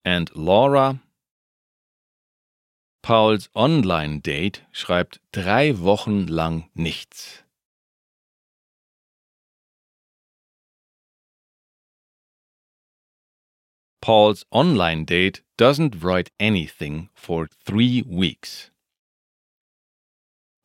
and 0.04 0.32
Laura. 0.36 1.00
Pauls 3.02 3.50
Online-Date 3.56 4.66
schreibt 4.72 5.22
drei 5.32 5.80
Wochen 5.80 6.28
lang 6.28 6.70
nichts. 6.74 7.44
Paul's 14.02 14.46
online 14.52 15.06
date 15.06 15.44
doesn't 15.58 16.04
write 16.04 16.32
anything 16.40 17.10
for 17.14 17.48
three 17.64 18.04
weeks. 18.08 18.72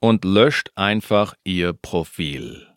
Und 0.00 0.24
löscht 0.24 0.70
einfach 0.74 1.34
ihr 1.44 1.74
Profil. 1.74 2.75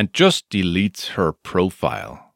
And 0.00 0.14
just 0.14 0.48
deletes 0.48 1.08
her 1.08 1.30
profile. 1.30 2.32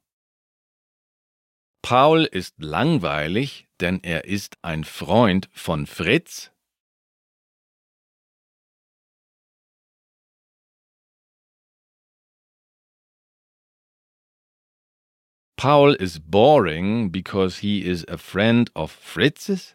Paul 1.80 2.26
ist 2.26 2.52
langweilig, 2.58 3.68
denn 3.80 4.00
er 4.02 4.26
ist 4.26 4.58
ein 4.60 4.84
Freund 4.84 5.48
von 5.50 5.86
Fritz? 5.86 6.50
Paul 15.56 15.94
is 15.94 16.18
boring 16.18 17.10
because 17.10 17.60
he 17.60 17.82
is 17.82 18.04
a 18.08 18.18
friend 18.18 18.70
of 18.74 18.92
Fritz's? 18.92 19.74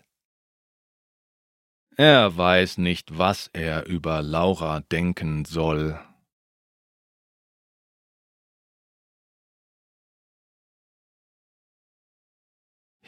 Er 1.97 2.37
weiß 2.37 2.77
nicht, 2.77 3.17
was 3.17 3.49
er 3.53 3.87
über 3.87 4.21
Laura 4.21 4.81
denken 4.81 5.45
soll. 5.45 5.99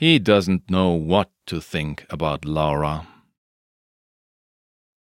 He 0.02 0.18
doesn't 0.18 0.68
know 0.68 0.94
what 0.94 1.30
to 1.46 1.62
think 1.62 2.08
about 2.10 2.44
Laura. 2.44 3.06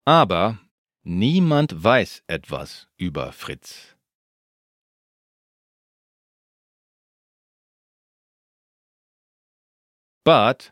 Aber 0.05 0.59
niemand 1.05 1.71
weiß 1.85 2.21
etwas 2.27 2.85
über 2.97 3.31
Fritz. 3.31 3.95
But 10.25 10.71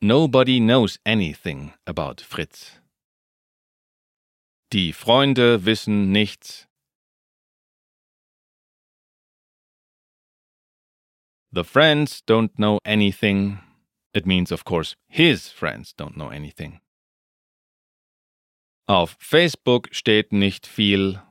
nobody 0.00 0.58
knows 0.58 0.98
anything 1.06 1.72
about 1.86 2.20
Fritz. 2.20 2.80
Die 4.72 4.92
Freunde 4.92 5.64
wissen 5.64 6.10
nichts. 6.10 6.66
The 11.52 11.62
friends 11.62 12.20
don't 12.26 12.58
know 12.58 12.80
anything. 12.84 13.60
It 14.18 14.26
means, 14.26 14.50
of 14.50 14.64
course, 14.64 14.96
his 15.06 15.48
friends 15.48 15.92
don't 15.92 16.16
know 16.16 16.30
anything. 16.30 16.80
Auf 18.88 19.16
Facebook 19.20 19.94
steht 19.94 20.32
nicht 20.32 20.66
viel. 20.66 21.22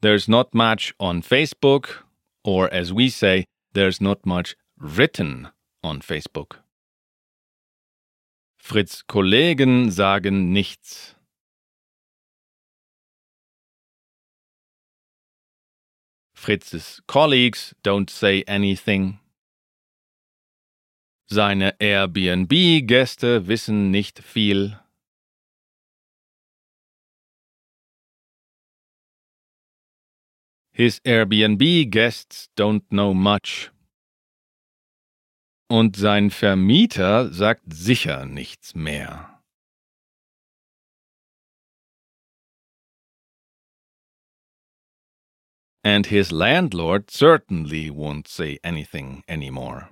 There's 0.00 0.28
not 0.28 0.54
much 0.54 0.94
on 1.00 1.22
Facebook, 1.22 2.04
or 2.44 2.72
as 2.72 2.92
we 2.92 3.08
say, 3.08 3.46
there's 3.72 4.00
not 4.00 4.24
much 4.24 4.54
written 4.78 5.48
on 5.82 6.02
Facebook. 6.02 6.62
Fritz 8.56 9.02
Kollegen 9.08 9.90
sagen 9.90 10.52
nichts. 10.52 11.11
Fritz's 16.42 17.00
colleagues 17.06 17.72
don't 17.84 18.10
say 18.10 18.42
anything. 18.48 19.20
Seine 21.28 21.76
Airbnb-Gäste 21.78 23.46
wissen 23.46 23.92
nicht 23.92 24.18
viel. 24.18 24.76
His 30.72 31.00
Airbnb 31.04 31.88
guests 31.92 32.50
don't 32.56 32.88
know 32.88 33.14
much. 33.14 33.70
Und 35.68 35.94
sein 35.94 36.32
Vermieter 36.32 37.32
sagt 37.32 37.72
sicher 37.72 38.26
nichts 38.26 38.74
mehr. 38.74 39.31
And 45.84 46.06
his 46.06 46.30
landlord 46.30 47.10
certainly 47.10 47.90
won't 47.90 48.28
say 48.28 48.58
anything 48.62 49.24
anymore. 49.28 49.90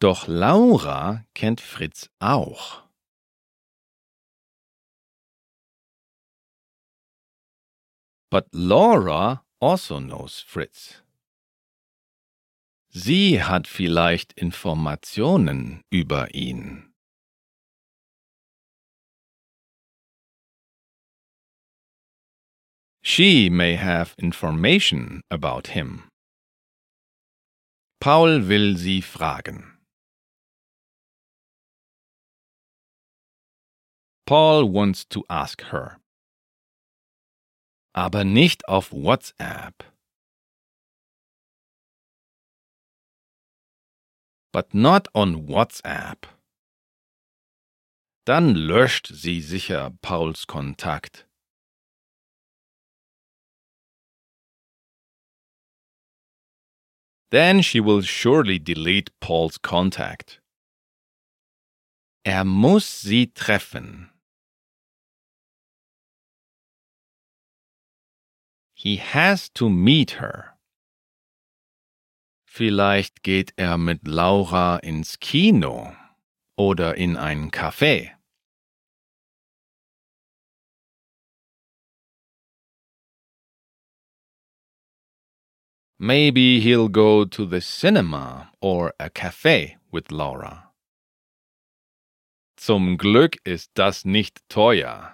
Doch 0.00 0.26
Laura 0.26 1.26
kennt 1.34 1.60
Fritz 1.60 2.08
auch. 2.20 2.82
But 8.30 8.48
Laura 8.52 9.44
also 9.60 10.00
knows 10.00 10.40
Fritz. 10.40 11.02
Sie 12.88 13.42
hat 13.42 13.66
vielleicht 13.66 14.32
Informationen 14.32 15.82
über 15.90 16.34
ihn. 16.34 16.91
She 23.04 23.50
may 23.50 23.74
have 23.74 24.14
information 24.18 25.22
about 25.28 25.68
him. 25.68 26.08
Paul 28.00 28.40
will 28.40 28.76
sie 28.76 29.02
fragen. 29.02 29.78
Paul 34.24 34.70
wants 34.70 35.04
to 35.06 35.24
ask 35.28 35.62
her. 35.72 35.98
Aber 37.92 38.24
nicht 38.24 38.66
auf 38.68 38.92
WhatsApp. 38.92 39.84
But 44.52 44.74
not 44.74 45.08
on 45.14 45.48
WhatsApp. 45.48 46.26
Dann 48.24 48.54
löscht 48.54 49.08
sie 49.12 49.40
sicher 49.40 49.90
Pauls 50.02 50.46
Kontakt. 50.46 51.26
Then 57.32 57.62
she 57.62 57.80
will 57.80 58.02
surely 58.02 58.58
delete 58.58 59.10
Paul's 59.18 59.56
contact. 59.56 60.38
Er 62.26 62.44
muss 62.44 62.84
sie 63.00 63.28
treffen. 63.28 64.10
He 68.74 68.96
has 68.96 69.48
to 69.54 69.70
meet 69.70 70.20
her. 70.20 70.58
Vielleicht 72.44 73.22
geht 73.22 73.54
er 73.56 73.78
mit 73.78 74.06
Laura 74.06 74.76
ins 74.82 75.18
Kino 75.18 75.96
oder 76.58 76.98
in 76.98 77.16
ein 77.16 77.50
Café. 77.50 78.10
Maybe 86.04 86.58
he'll 86.58 86.88
go 86.88 87.24
to 87.24 87.46
the 87.46 87.60
cinema 87.60 88.50
or 88.60 88.92
a 88.98 89.08
cafe 89.08 89.76
with 89.92 90.10
Laura. 90.10 90.70
Zum 92.56 92.96
Glück 92.96 93.36
ist 93.44 93.70
das 93.74 94.04
nicht 94.04 94.40
teuer. 94.48 95.12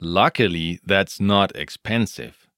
Luckily, 0.00 0.80
that's 0.84 1.20
not 1.20 1.54
expensive. 1.54 2.48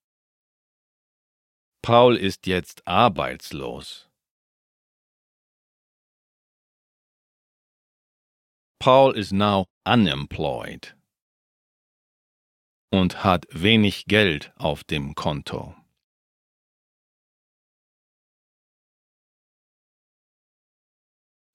Paul 1.82 2.16
ist 2.16 2.46
jetzt 2.46 2.80
arbeitslos. 2.86 4.06
Paul 8.80 9.12
is 9.12 9.30
now 9.30 9.66
unemployed. 9.84 10.94
Und 12.92 13.24
hat 13.24 13.46
wenig 13.50 14.04
Geld 14.06 14.52
auf 14.56 14.84
dem 14.84 15.14
Konto. 15.14 15.74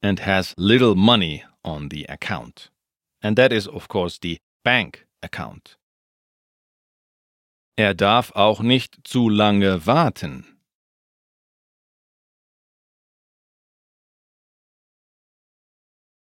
And 0.02 0.26
has 0.26 0.54
little 0.58 0.96
money 0.96 1.44
on 1.64 1.90
the 1.92 2.10
account. 2.10 2.72
And 3.22 3.38
that 3.38 3.52
is, 3.52 3.68
of 3.68 3.88
course, 3.88 4.20
the 4.22 4.40
bank 4.64 5.08
account. 5.22 5.78
Er 7.78 7.94
darf 7.94 8.32
auch 8.36 8.62
nicht 8.62 9.08
zu 9.08 9.30
lange 9.30 9.86
warten. 9.86 10.58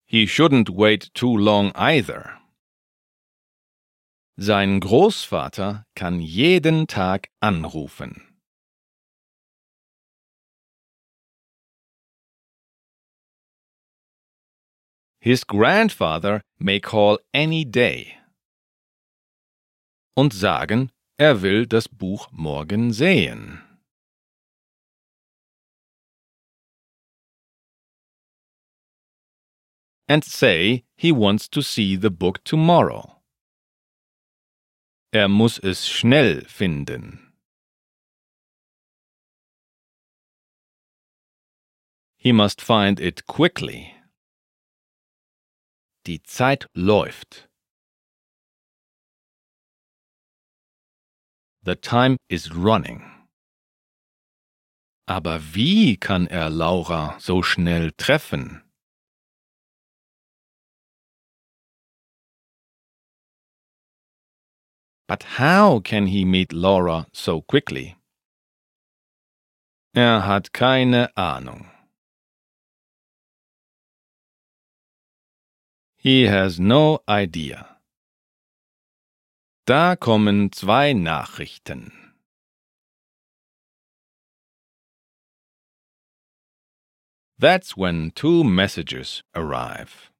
He 0.06 0.26
shouldn't 0.26 0.70
wait 0.70 1.12
too 1.14 1.36
long 1.36 1.72
either. 1.74 2.40
Sein 4.36 4.80
Großvater 4.80 5.86
kann 5.94 6.20
jeden 6.20 6.88
Tag 6.88 7.28
anrufen. 7.40 8.34
His 15.20 15.46
grandfather 15.46 16.42
may 16.58 16.80
call 16.80 17.18
any 17.32 17.64
day. 17.64 18.18
Und 20.16 20.34
sagen, 20.34 20.90
er 21.16 21.40
will 21.40 21.66
das 21.66 21.88
Buch 21.88 22.28
morgen 22.32 22.92
sehen. 22.92 23.62
And 30.08 30.24
say 30.24 30.84
he 30.96 31.12
wants 31.12 31.48
to 31.50 31.62
see 31.62 31.96
the 31.96 32.10
book 32.10 32.44
tomorrow. 32.44 33.13
Er 35.14 35.28
muss 35.28 35.60
es 35.60 35.88
schnell 35.88 36.44
finden. 36.46 37.32
He 42.16 42.32
must 42.32 42.60
find 42.60 42.98
it 42.98 43.28
quickly. 43.28 43.94
Die 46.04 46.20
Zeit 46.24 46.66
läuft. 46.74 47.48
The 51.62 51.76
time 51.76 52.16
is 52.28 52.52
running. 52.52 53.04
Aber 55.06 55.54
wie 55.54 55.96
kann 55.96 56.26
er 56.26 56.50
Laura 56.50 57.20
so 57.20 57.40
schnell 57.44 57.92
treffen? 57.92 58.63
But 65.06 65.22
how 65.38 65.80
can 65.80 66.06
he 66.06 66.24
meet 66.24 66.52
Laura 66.52 67.06
so 67.12 67.42
quickly? 67.42 67.96
Er 69.94 70.22
hat 70.22 70.52
keine 70.52 71.08
Ahnung. 71.16 71.66
He 75.96 76.24
has 76.26 76.58
no 76.58 77.00
idea. 77.08 77.78
Da 79.66 79.96
kommen 79.96 80.52
zwei 80.52 80.92
Nachrichten. 80.92 81.92
That's 87.38 87.76
when 87.76 88.10
two 88.10 88.44
messages 88.44 89.22
arrive. 89.34 90.10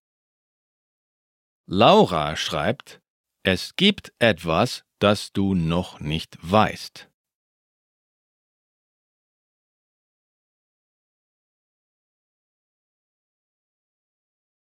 Laura 1.66 2.36
schreibt, 2.36 3.00
es 3.46 3.76
gibt 3.76 4.14
etwas, 4.18 4.84
das 5.00 5.32
du 5.32 5.54
noch 5.54 6.00
nicht 6.00 6.38
weißt. 6.40 7.10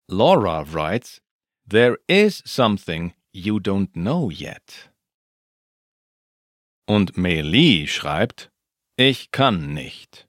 Laura 0.08 0.64
writes, 0.72 1.20
There 1.68 1.98
is 2.08 2.42
something 2.44 3.14
you 3.32 3.58
don't 3.60 3.92
know 3.94 4.30
yet. 4.30 4.90
Und 6.88 7.16
Meli 7.16 7.86
schreibt, 7.86 8.50
ich 8.96 9.30
kann 9.30 9.74
nicht. 9.74 10.28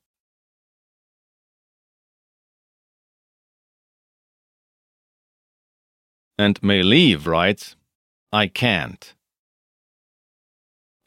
And 6.40 6.62
Meli 6.62 7.16
writes, 7.16 7.77
I 8.40 8.48
can't. 8.50 9.16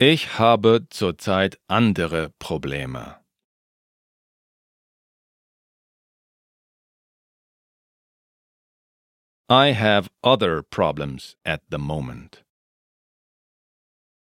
Ich 0.00 0.36
habe 0.40 0.88
zurzeit 0.90 1.60
andere 1.68 2.30
Probleme. 2.40 3.20
I 9.48 9.74
have 9.74 10.10
other 10.24 10.64
problems 10.64 11.36
at 11.44 11.62
the 11.70 11.78
moment. 11.78 12.42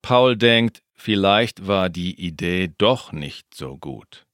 Paul 0.01 0.37
denkt, 0.37 0.81
vielleicht 0.93 1.67
war 1.67 1.89
die 1.89 2.15
Idee 2.17 2.69
doch 2.77 3.11
nicht 3.11 3.53
so 3.53 3.75
gut. 3.77 4.25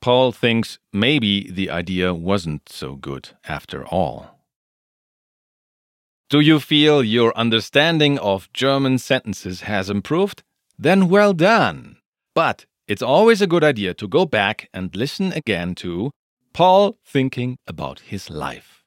Paul 0.00 0.32
thinks 0.32 0.78
maybe 0.92 1.50
the 1.50 1.70
idea 1.70 2.14
wasn't 2.14 2.68
so 2.68 2.94
good 2.94 3.30
after 3.48 3.86
all. 3.86 4.38
Do 6.30 6.40
you 6.40 6.60
feel 6.60 7.02
your 7.02 7.36
understanding 7.36 8.18
of 8.18 8.52
German 8.52 8.98
sentences 8.98 9.62
has 9.62 9.88
improved? 9.88 10.42
Then 10.78 11.08
well 11.08 11.32
done. 11.32 11.96
But 12.34 12.66
it's 12.86 13.02
always 13.02 13.42
a 13.42 13.46
good 13.46 13.64
idea 13.64 13.94
to 13.94 14.06
go 14.06 14.26
back 14.26 14.68
and 14.72 14.94
listen 14.94 15.32
again 15.32 15.74
to 15.76 16.10
Paul 16.52 16.98
thinking 17.04 17.56
about 17.66 18.00
his 18.00 18.30
life. 18.30 18.84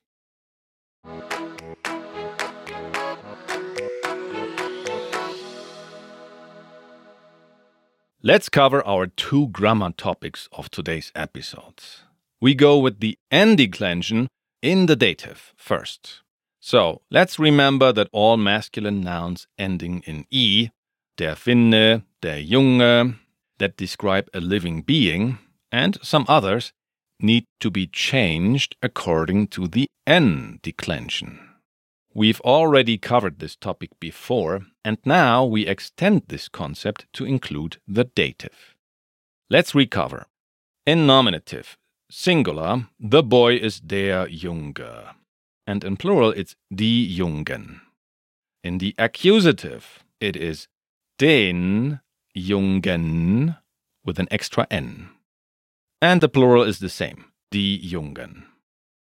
Let's 8.23 8.49
cover 8.49 8.85
our 8.85 9.07
two 9.07 9.47
grammar 9.47 9.93
topics 9.93 10.47
of 10.51 10.69
today's 10.69 11.11
episodes. 11.15 12.03
We 12.39 12.53
go 12.53 12.77
with 12.77 12.99
the 12.99 13.17
N 13.31 13.55
declension 13.55 14.27
in 14.61 14.85
the 14.85 14.95
dative 14.95 15.55
first. 15.57 16.21
So 16.59 17.01
let's 17.09 17.39
remember 17.39 17.91
that 17.91 18.09
all 18.11 18.37
masculine 18.37 19.01
nouns 19.01 19.47
ending 19.57 20.03
in 20.05 20.27
E, 20.29 20.69
der 21.17 21.33
Finne, 21.33 22.03
der 22.21 22.43
Junge, 22.43 23.15
that 23.57 23.75
describe 23.75 24.29
a 24.35 24.39
living 24.39 24.83
being, 24.83 25.39
and 25.71 25.97
some 26.03 26.25
others, 26.27 26.73
need 27.19 27.45
to 27.59 27.71
be 27.71 27.87
changed 27.87 28.75
according 28.83 29.47
to 29.47 29.67
the 29.67 29.87
N 30.05 30.59
declension. 30.61 31.39
We've 32.13 32.41
already 32.41 32.97
covered 32.97 33.39
this 33.39 33.55
topic 33.55 33.97
before, 33.99 34.65
and 34.83 34.97
now 35.05 35.45
we 35.45 35.65
extend 35.65 36.23
this 36.27 36.49
concept 36.49 37.05
to 37.13 37.25
include 37.25 37.77
the 37.87 38.03
dative. 38.03 38.75
Let's 39.49 39.73
recover. 39.73 40.25
In 40.85 41.07
nominative, 41.07 41.77
singular, 42.09 42.87
the 42.99 43.23
boy 43.23 43.55
is 43.55 43.79
der 43.79 44.27
Junge, 44.27 45.13
and 45.65 45.85
in 45.85 45.95
plural, 45.95 46.31
it's 46.31 46.55
die 46.73 47.07
Jungen. 47.07 47.79
In 48.61 48.79
the 48.79 48.93
accusative, 48.97 50.03
it 50.19 50.35
is 50.35 50.67
den 51.17 52.01
Jungen 52.35 53.57
with 54.03 54.19
an 54.19 54.27
extra 54.29 54.67
N. 54.69 55.09
And 56.01 56.19
the 56.19 56.27
plural 56.27 56.63
is 56.63 56.79
the 56.79 56.89
same, 56.89 57.31
die 57.51 57.79
Jungen. 57.81 58.43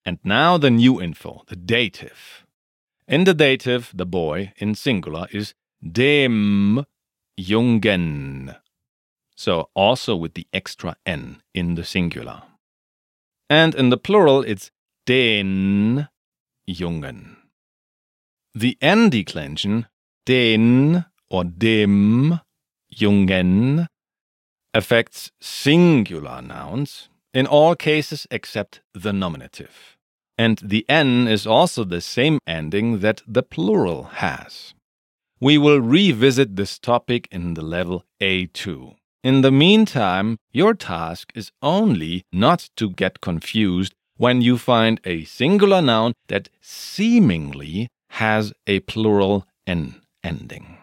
And 0.05 0.19
now 0.25 0.57
the 0.57 0.71
new 0.71 1.03
info, 1.03 1.43
the 1.49 1.57
dative. 1.57 2.46
In 3.09 3.23
the 3.23 3.35
dative, 3.35 3.93
the 3.95 4.07
boy 4.07 4.53
in 4.57 4.75
singular 4.75 5.29
is 5.31 5.55
dem 5.81 6.85
Jungen. 7.39 8.57
So 9.37 9.71
also 9.75 10.17
with 10.17 10.35
the 10.35 10.49
extra 10.53 10.97
N 11.07 11.43
in 11.55 11.77
the 11.77 11.85
singular. 11.85 12.43
And 13.49 13.77
in 13.77 13.91
the 13.91 13.97
plural, 13.97 14.43
it's 14.43 14.73
den 15.05 16.09
Jungen. 16.69 17.37
The 18.55 18.77
N 18.81 19.11
declension, 19.11 19.87
den 20.25 21.05
or 21.31 21.45
dem 21.45 22.41
Jungen 22.93 23.87
affects 24.75 25.31
singular 25.41 26.43
nouns 26.43 27.09
in 27.33 27.47
all 27.47 27.77
cases 27.77 28.27
except 28.33 28.81
the 28.95 29.13
nominative. 29.13 29.96
And 30.39 30.59
the 30.59 30.85
N 30.89 31.29
is 31.29 31.47
also 31.47 31.85
the 31.85 32.01
same 32.01 32.39
ending 32.47 33.01
that 33.01 33.23
the 33.27 33.43
plural 33.43 34.05
has. 34.05 34.75
We 35.41 35.59
will 35.59 35.81
revisit 35.81 36.57
this 36.57 36.79
topic 36.79 37.29
in 37.31 37.55
the 37.55 37.63
level 37.63 38.05
A2. 38.21 38.97
In 39.23 39.43
the 39.43 39.51
meantime, 39.51 40.37
your 40.53 40.75
task 40.75 41.33
is 41.35 41.51
only 41.63 42.23
not 42.33 42.71
to 42.77 42.91
get 42.91 43.21
confused 43.21 43.93
when 44.17 44.41
you 44.41 44.57
find 44.57 45.01
a 45.05 45.25
singular 45.25 45.83
noun 45.83 46.13
that 46.29 46.49
seemingly 46.61 47.89
has 48.11 48.53
a 48.67 48.81
plural 48.81 49.47
N 49.67 50.01
ending 50.23 50.79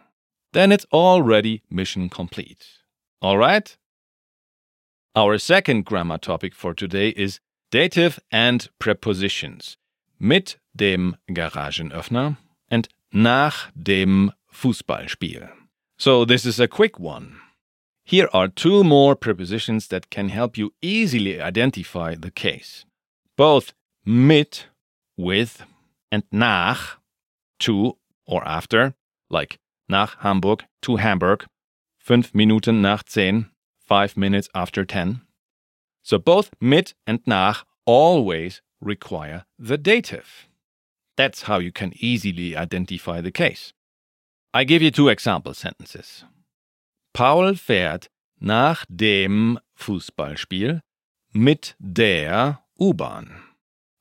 then 0.53 0.71
it's 0.71 0.85
already 0.93 1.61
mission 1.69 2.09
complete. 2.09 2.65
All 3.21 3.37
right? 3.37 3.75
Our 5.15 5.37
second 5.37 5.85
grammar 5.85 6.17
topic 6.17 6.55
for 6.55 6.73
today 6.73 7.09
is 7.09 7.39
dative 7.73 8.19
and 8.31 8.69
prepositions 8.77 9.77
mit 10.19 10.59
dem 10.75 11.15
Garagenöffner 11.27 12.37
and 12.69 12.87
nach 13.11 13.71
dem 13.75 14.31
Fußballspiel. 14.51 15.49
So 15.97 16.23
this 16.23 16.45
is 16.45 16.59
a 16.59 16.67
quick 16.67 16.99
one. 16.99 17.37
Here 18.05 18.29
are 18.31 18.47
two 18.47 18.83
more 18.83 19.15
prepositions 19.15 19.87
that 19.87 20.11
can 20.11 20.29
help 20.29 20.55
you 20.55 20.73
easily 20.81 21.41
identify 21.41 22.15
the 22.15 22.29
case. 22.29 22.85
Both 23.35 23.73
mit, 24.05 24.67
with, 25.17 25.65
and 26.11 26.23
nach, 26.31 26.99
to 27.59 27.97
or 28.27 28.47
after, 28.47 28.93
like 29.31 29.57
nach 29.89 30.17
Hamburg 30.19 30.65
to 30.83 30.97
Hamburg, 30.97 31.45
fünf 31.97 32.35
Minuten 32.35 32.81
nach 32.81 33.03
zehn, 33.03 33.49
five 33.79 34.15
minutes 34.15 34.47
after 34.53 34.85
ten. 34.85 35.21
So 36.03 36.19
both 36.19 36.51
mit 36.59 36.93
and 37.07 37.25
nach 37.25 37.65
always 37.85 38.61
require 38.81 39.45
the 39.57 39.77
dative. 39.77 40.47
That's 41.15 41.43
how 41.43 41.59
you 41.59 41.71
can 41.71 41.93
easily 41.95 42.55
identify 42.55 43.21
the 43.21 43.31
case. 43.31 43.73
I 44.53 44.65
give 44.65 44.81
you 44.81 44.91
two 44.91 45.09
example 45.09 45.53
sentences. 45.53 46.25
Paul 47.13 47.55
fährt 47.55 48.09
nach 48.39 48.85
dem 48.89 49.59
Fußballspiel 49.75 50.81
mit 51.31 51.75
der 51.79 52.63
U-Bahn. 52.79 53.43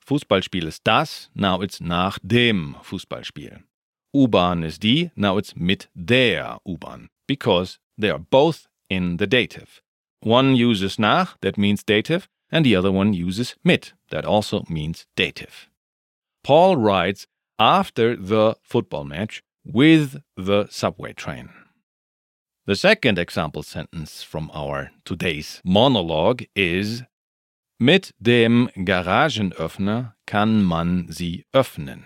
Fußballspiel 0.00 0.66
ist 0.66 0.82
das, 0.84 1.30
now 1.34 1.62
it's 1.62 1.80
nach 1.80 2.18
dem 2.22 2.76
Fußballspiel. 2.82 3.62
U-Bahn 4.14 4.62
is 4.62 4.78
die, 4.78 5.10
now 5.14 5.38
it's 5.38 5.54
mit 5.54 5.88
der 5.94 6.58
U-Bahn, 6.66 7.08
because 7.26 7.78
they 7.98 8.10
are 8.10 8.18
both 8.18 8.68
in 8.88 9.18
the 9.18 9.26
dative. 9.26 9.81
One 10.22 10.54
uses 10.54 11.00
nach, 11.00 11.36
that 11.40 11.58
means 11.58 11.82
dative, 11.82 12.28
and 12.50 12.64
the 12.64 12.76
other 12.76 12.92
one 12.92 13.12
uses 13.12 13.56
mit, 13.64 13.92
that 14.10 14.24
also 14.24 14.62
means 14.68 15.06
dative. 15.16 15.68
Paul 16.44 16.76
writes 16.76 17.26
after 17.58 18.14
the 18.14 18.56
football 18.62 19.04
match 19.04 19.42
with 19.64 20.22
the 20.36 20.68
subway 20.70 21.12
train. 21.12 21.50
The 22.66 22.76
second 22.76 23.18
example 23.18 23.64
sentence 23.64 24.22
from 24.22 24.48
our 24.54 24.92
today's 25.04 25.60
monologue 25.64 26.44
is 26.54 27.02
Mit 27.80 28.12
dem 28.22 28.70
Garagenöffner 28.76 30.14
kann 30.24 30.62
man 30.62 31.06
sie 31.10 31.44
öffnen. 31.52 32.04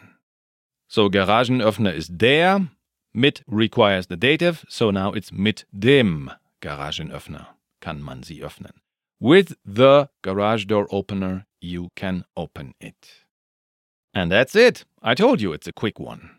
So 0.88 1.10
Garagenöffner 1.10 1.92
is 1.92 2.08
der, 2.08 2.68
mit 3.12 3.42
requires 3.46 4.06
the 4.06 4.16
dative, 4.16 4.64
so 4.70 4.90
now 4.90 5.12
it's 5.12 5.30
mit 5.30 5.66
dem 5.70 6.30
Garagenöffner 6.62 7.55
kann 7.86 8.02
man 8.02 8.24
sie 8.24 8.42
öffnen. 8.42 8.72
With 9.20 9.54
the 9.64 10.08
garage 10.22 10.66
door 10.66 10.88
opener, 10.90 11.46
you 11.60 11.90
can 11.94 12.24
open 12.36 12.74
it. 12.80 13.24
And 14.12 14.32
that's 14.32 14.56
it. 14.56 14.84
I 15.02 15.14
told 15.14 15.40
you 15.40 15.52
it's 15.52 15.68
a 15.68 15.72
quick 15.72 16.00
one. 16.00 16.30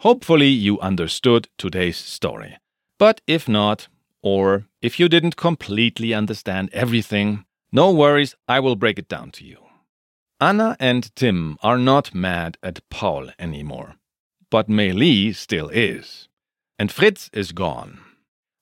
Hopefully, 0.00 0.48
you 0.48 0.80
understood 0.80 1.48
today's 1.56 1.98
story. 1.98 2.56
But 2.98 3.20
if 3.28 3.48
not, 3.48 3.88
or 4.22 4.64
if 4.82 4.98
you 4.98 5.08
didn't 5.08 5.36
completely 5.36 6.12
understand 6.14 6.70
everything, 6.72 7.44
no 7.70 7.92
worries, 7.92 8.34
I 8.48 8.58
will 8.58 8.76
break 8.76 8.98
it 8.98 9.08
down 9.08 9.30
to 9.32 9.44
you. 9.44 9.69
Anna 10.40 10.74
and 10.80 11.14
Tim 11.14 11.58
are 11.62 11.76
not 11.76 12.14
mad 12.14 12.56
at 12.62 12.88
Paul 12.88 13.28
anymore, 13.38 13.96
but 14.50 14.68
Meili 14.68 15.34
still 15.34 15.68
is. 15.68 16.28
And 16.78 16.90
Fritz 16.90 17.28
is 17.34 17.52
gone. 17.52 18.00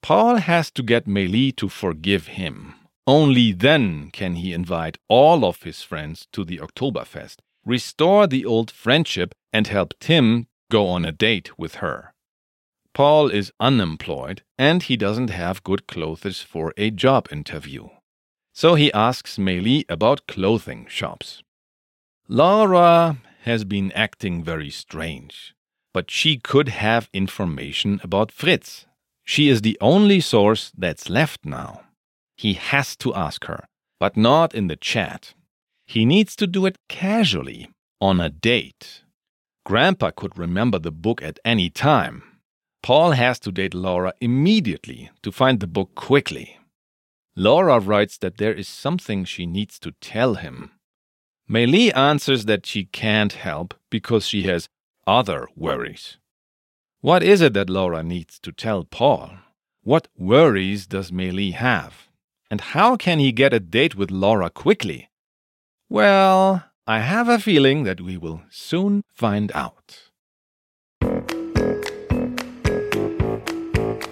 Paul 0.02 0.36
has 0.36 0.72
to 0.72 0.82
get 0.82 1.06
Meili 1.06 1.54
to 1.54 1.68
forgive 1.68 2.26
him. 2.26 2.74
Only 3.06 3.52
then 3.52 4.10
can 4.10 4.34
he 4.34 4.52
invite 4.52 4.98
all 5.08 5.44
of 5.44 5.62
his 5.62 5.82
friends 5.82 6.26
to 6.32 6.44
the 6.44 6.58
Oktoberfest, 6.58 7.36
restore 7.64 8.26
the 8.26 8.44
old 8.44 8.72
friendship, 8.72 9.32
and 9.52 9.68
help 9.68 9.94
Tim 10.00 10.48
go 10.70 10.88
on 10.88 11.04
a 11.04 11.12
date 11.12 11.58
with 11.58 11.76
her. 11.76 12.12
Paul 12.92 13.28
is 13.28 13.52
unemployed 13.60 14.42
and 14.58 14.82
he 14.82 14.96
doesn't 14.96 15.30
have 15.30 15.62
good 15.62 15.86
clothes 15.86 16.42
for 16.42 16.74
a 16.76 16.90
job 16.90 17.28
interview. 17.30 17.88
So 18.52 18.74
he 18.74 18.92
asks 18.92 19.36
Meili 19.36 19.84
about 19.88 20.26
clothing 20.26 20.86
shops. 20.88 21.42
Laura 22.30 23.16
has 23.44 23.64
been 23.64 23.90
acting 23.92 24.44
very 24.44 24.68
strange, 24.68 25.54
but 25.94 26.10
she 26.10 26.36
could 26.36 26.68
have 26.68 27.08
information 27.14 28.00
about 28.04 28.30
Fritz. 28.30 28.84
She 29.24 29.48
is 29.48 29.62
the 29.62 29.78
only 29.80 30.20
source 30.20 30.70
that's 30.76 31.08
left 31.08 31.46
now. 31.46 31.84
He 32.36 32.52
has 32.52 32.96
to 32.96 33.14
ask 33.14 33.46
her, 33.46 33.66
but 33.98 34.14
not 34.14 34.54
in 34.54 34.66
the 34.66 34.76
chat. 34.76 35.32
He 35.86 36.04
needs 36.04 36.36
to 36.36 36.46
do 36.46 36.66
it 36.66 36.76
casually, 36.88 37.70
on 37.98 38.20
a 38.20 38.28
date. 38.28 39.04
Grandpa 39.64 40.10
could 40.10 40.36
remember 40.36 40.78
the 40.78 40.92
book 40.92 41.22
at 41.22 41.40
any 41.46 41.70
time. 41.70 42.22
Paul 42.82 43.12
has 43.12 43.38
to 43.40 43.50
date 43.50 43.72
Laura 43.72 44.12
immediately 44.20 45.10
to 45.22 45.32
find 45.32 45.60
the 45.60 45.66
book 45.66 45.94
quickly. 45.94 46.58
Laura 47.34 47.80
writes 47.80 48.18
that 48.18 48.36
there 48.36 48.52
is 48.52 48.68
something 48.68 49.24
she 49.24 49.46
needs 49.46 49.78
to 49.78 49.92
tell 49.92 50.34
him. 50.34 50.72
Meili 51.50 51.96
answers 51.96 52.44
that 52.44 52.66
she 52.66 52.84
can't 52.84 53.32
help 53.32 53.72
because 53.88 54.26
she 54.26 54.42
has 54.42 54.68
other 55.06 55.48
worries. 55.56 56.18
What 57.00 57.22
is 57.22 57.40
it 57.40 57.54
that 57.54 57.70
Laura 57.70 58.02
needs 58.02 58.38
to 58.40 58.52
tell 58.52 58.84
Paul? 58.84 59.30
What 59.82 60.08
worries 60.14 60.86
does 60.86 61.10
Meili 61.10 61.54
have? 61.54 62.08
And 62.50 62.60
how 62.60 62.96
can 62.96 63.18
he 63.18 63.32
get 63.32 63.54
a 63.54 63.60
date 63.60 63.94
with 63.94 64.10
Laura 64.10 64.50
quickly? 64.50 65.08
Well, 65.88 66.64
I 66.86 67.00
have 67.00 67.30
a 67.30 67.38
feeling 67.38 67.84
that 67.84 68.02
we 68.02 68.18
will 68.18 68.42
soon 68.50 69.02
find 69.14 69.50
out. 69.54 70.10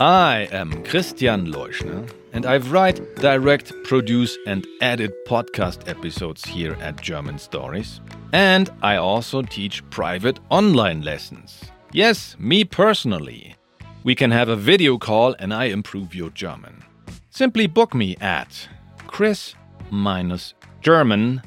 I 0.01 0.49
am 0.51 0.85
Christian 0.85 1.53
Leuschner, 1.53 2.09
and 2.37 2.47
I 2.47 2.59
write, 2.59 3.17
direct, 3.17 3.73
produce, 3.83 4.39
and 4.47 4.67
edit 4.81 5.27
podcast 5.27 5.89
episodes 5.89 6.45
here 6.45 6.75
at 6.75 7.03
German 7.03 7.39
Stories. 7.39 8.01
And 8.33 8.71
I 8.83 8.97
also 8.97 9.43
teach 9.43 9.89
private 9.91 10.39
online 10.51 11.03
lessons. 11.03 11.61
Yes, 11.93 12.37
me 12.39 12.65
personally. 12.65 13.57
We 14.05 14.15
can 14.15 14.31
have 14.31 14.49
a 14.49 14.57
video 14.57 14.99
call 14.99 15.35
and 15.41 15.53
I 15.53 15.65
improve 15.65 16.15
your 16.15 16.31
German. 16.31 16.85
Simply 17.31 17.67
book 17.67 17.95
me 17.95 18.17
at 18.21 18.69
chris-german.com 19.09 21.43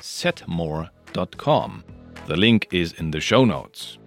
setmore.com. 0.00 1.84
The 2.26 2.36
link 2.36 2.68
is 2.70 2.92
in 2.92 3.10
the 3.10 3.20
show 3.20 3.44
notes. 3.44 3.98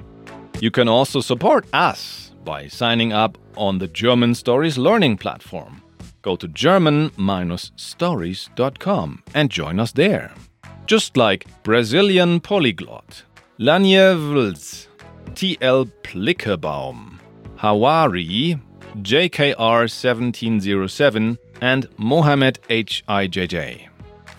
You 0.60 0.72
can 0.72 0.88
also 0.88 1.22
support 1.22 1.66
us 1.74 2.34
by 2.44 2.68
signing 2.68 3.14
up 3.14 3.38
on 3.56 3.80
the 3.80 3.88
German 3.88 4.36
Stories 4.36 4.78
Learning 4.78 5.18
platform. 5.18 5.82
Go 6.22 6.36
to 6.36 6.48
german-stories.com 6.48 9.24
and 9.34 9.50
join 9.50 9.80
us 9.80 9.94
there. 9.94 10.32
Just 10.86 11.18
like 11.18 11.48
Brazilian 11.64 12.40
Polyglot, 12.40 13.24
Lanje 13.60 14.16
Vls, 14.16 14.86
TL 15.34 15.92
Plickerbaum, 16.04 17.20
Hawari, 17.58 18.62
JKR1707, 18.98 21.38
and 21.62 21.88
Mohammed 21.98 22.60
HIJJ. 22.70 23.88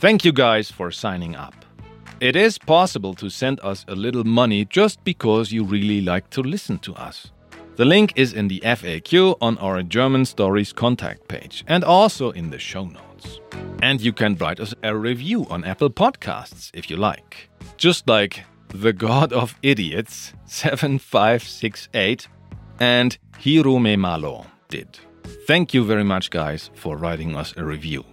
Thank 0.01 0.25
you 0.25 0.33
guys 0.33 0.71
for 0.71 0.91
signing 0.91 1.37
up. 1.37 1.55
It 2.21 2.35
is 2.37 2.59
possible 2.59 3.15
to 3.15 3.31
send 3.31 3.61
us 3.61 3.85
a 3.89 3.95
little 3.95 4.25
money 4.25 4.65
just 4.65 5.05
because 5.05 5.53
you 5.53 5.65
really 5.65 6.01
like 6.01 6.31
to 6.31 6.43
listen 6.43 6.79
to 6.81 6.95
us. 6.95 7.31
The 7.75 7.87
link 7.87 8.13
is 8.17 8.35
in 8.35 8.49
the 8.49 8.61
FAQ 8.61 9.39
on 9.41 9.57
our 9.57 9.83
German 9.83 10.27
Stories 10.27 10.75
contact 10.75 11.27
page 11.27 11.65
and 11.67 11.83
also 11.83 12.31
in 12.33 12.51
the 12.51 12.59
show 12.59 12.85
notes. 12.85 13.41
And 13.83 13.99
you 13.99 14.13
can 14.13 14.37
write 14.37 14.61
us 14.61 14.75
a 14.83 14.95
review 14.95 15.47
on 15.49 15.65
Apple 15.65 15.89
Podcasts 15.89 16.71
if 16.75 16.91
you 16.91 16.99
like. 16.99 17.49
Just 17.79 18.07
like 18.07 18.45
the 18.69 18.93
God 18.93 19.33
of 19.33 19.59
Idiots 19.63 20.35
7568 20.45 22.29
and 22.79 23.17
Hirume 23.41 23.99
Malo 23.99 24.45
did. 24.69 24.99
Thank 25.47 25.73
you 25.73 25.83
very 25.83 26.05
much, 26.05 26.29
guys, 26.29 26.69
for 26.75 26.99
writing 26.99 27.35
us 27.35 27.55
a 27.57 27.65
review. 27.65 28.05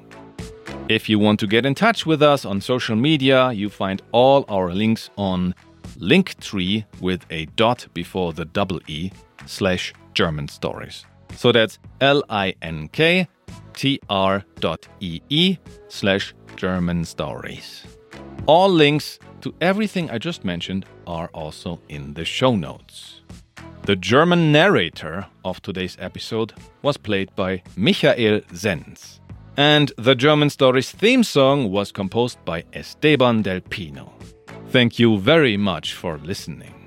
If 0.87 1.09
you 1.09 1.19
want 1.19 1.37
to 1.41 1.47
get 1.47 1.65
in 1.65 1.75
touch 1.75 2.05
with 2.05 2.23
us 2.23 2.45
on 2.45 2.61
social 2.61 2.95
media, 2.95 3.51
you 3.51 3.69
find 3.69 4.01
all 4.13 4.45
our 4.47 4.73
links 4.73 5.09
on 5.17 5.53
Linktree 5.97 6.85
with 7.01 7.25
a 7.29 7.45
dot 7.55 7.87
before 7.93 8.33
the 8.33 8.45
double 8.45 8.79
E 8.87 9.11
slash 9.45 9.93
German 10.13 10.47
stories. 10.47 11.05
So 11.35 11.51
that's 11.51 11.79
L 12.01 12.23
I 12.29 12.55
N 12.61 12.87
K 12.89 13.27
T 13.73 13.99
R 14.09 14.43
dot 14.59 14.87
E 14.99 15.21
E 15.29 15.57
slash 15.87 16.33
German 16.55 17.05
stories. 17.05 17.85
All 18.45 18.69
links 18.69 19.19
to 19.41 19.53
everything 19.61 20.09
I 20.09 20.17
just 20.17 20.43
mentioned 20.43 20.85
are 21.07 21.29
also 21.33 21.79
in 21.87 22.13
the 22.13 22.25
show 22.25 22.55
notes. 22.55 23.21
The 23.83 23.95
German 23.95 24.51
narrator 24.51 25.25
of 25.45 25.61
today's 25.61 25.97
episode 25.99 26.53
was 26.81 26.97
played 26.97 27.33
by 27.35 27.63
Michael 27.75 28.41
Zenz. 28.53 29.19
And 29.57 29.91
the 29.97 30.15
German 30.15 30.49
Stories 30.49 30.91
theme 30.91 31.23
song 31.23 31.71
was 31.71 31.91
composed 31.91 32.43
by 32.45 32.63
Esteban 32.73 33.41
Del 33.41 33.61
Pino. 33.61 34.13
Thank 34.71 34.99
you 34.99 35.17
very 35.17 35.57
much 35.57 35.93
for 35.95 36.19
listening. 36.19 36.78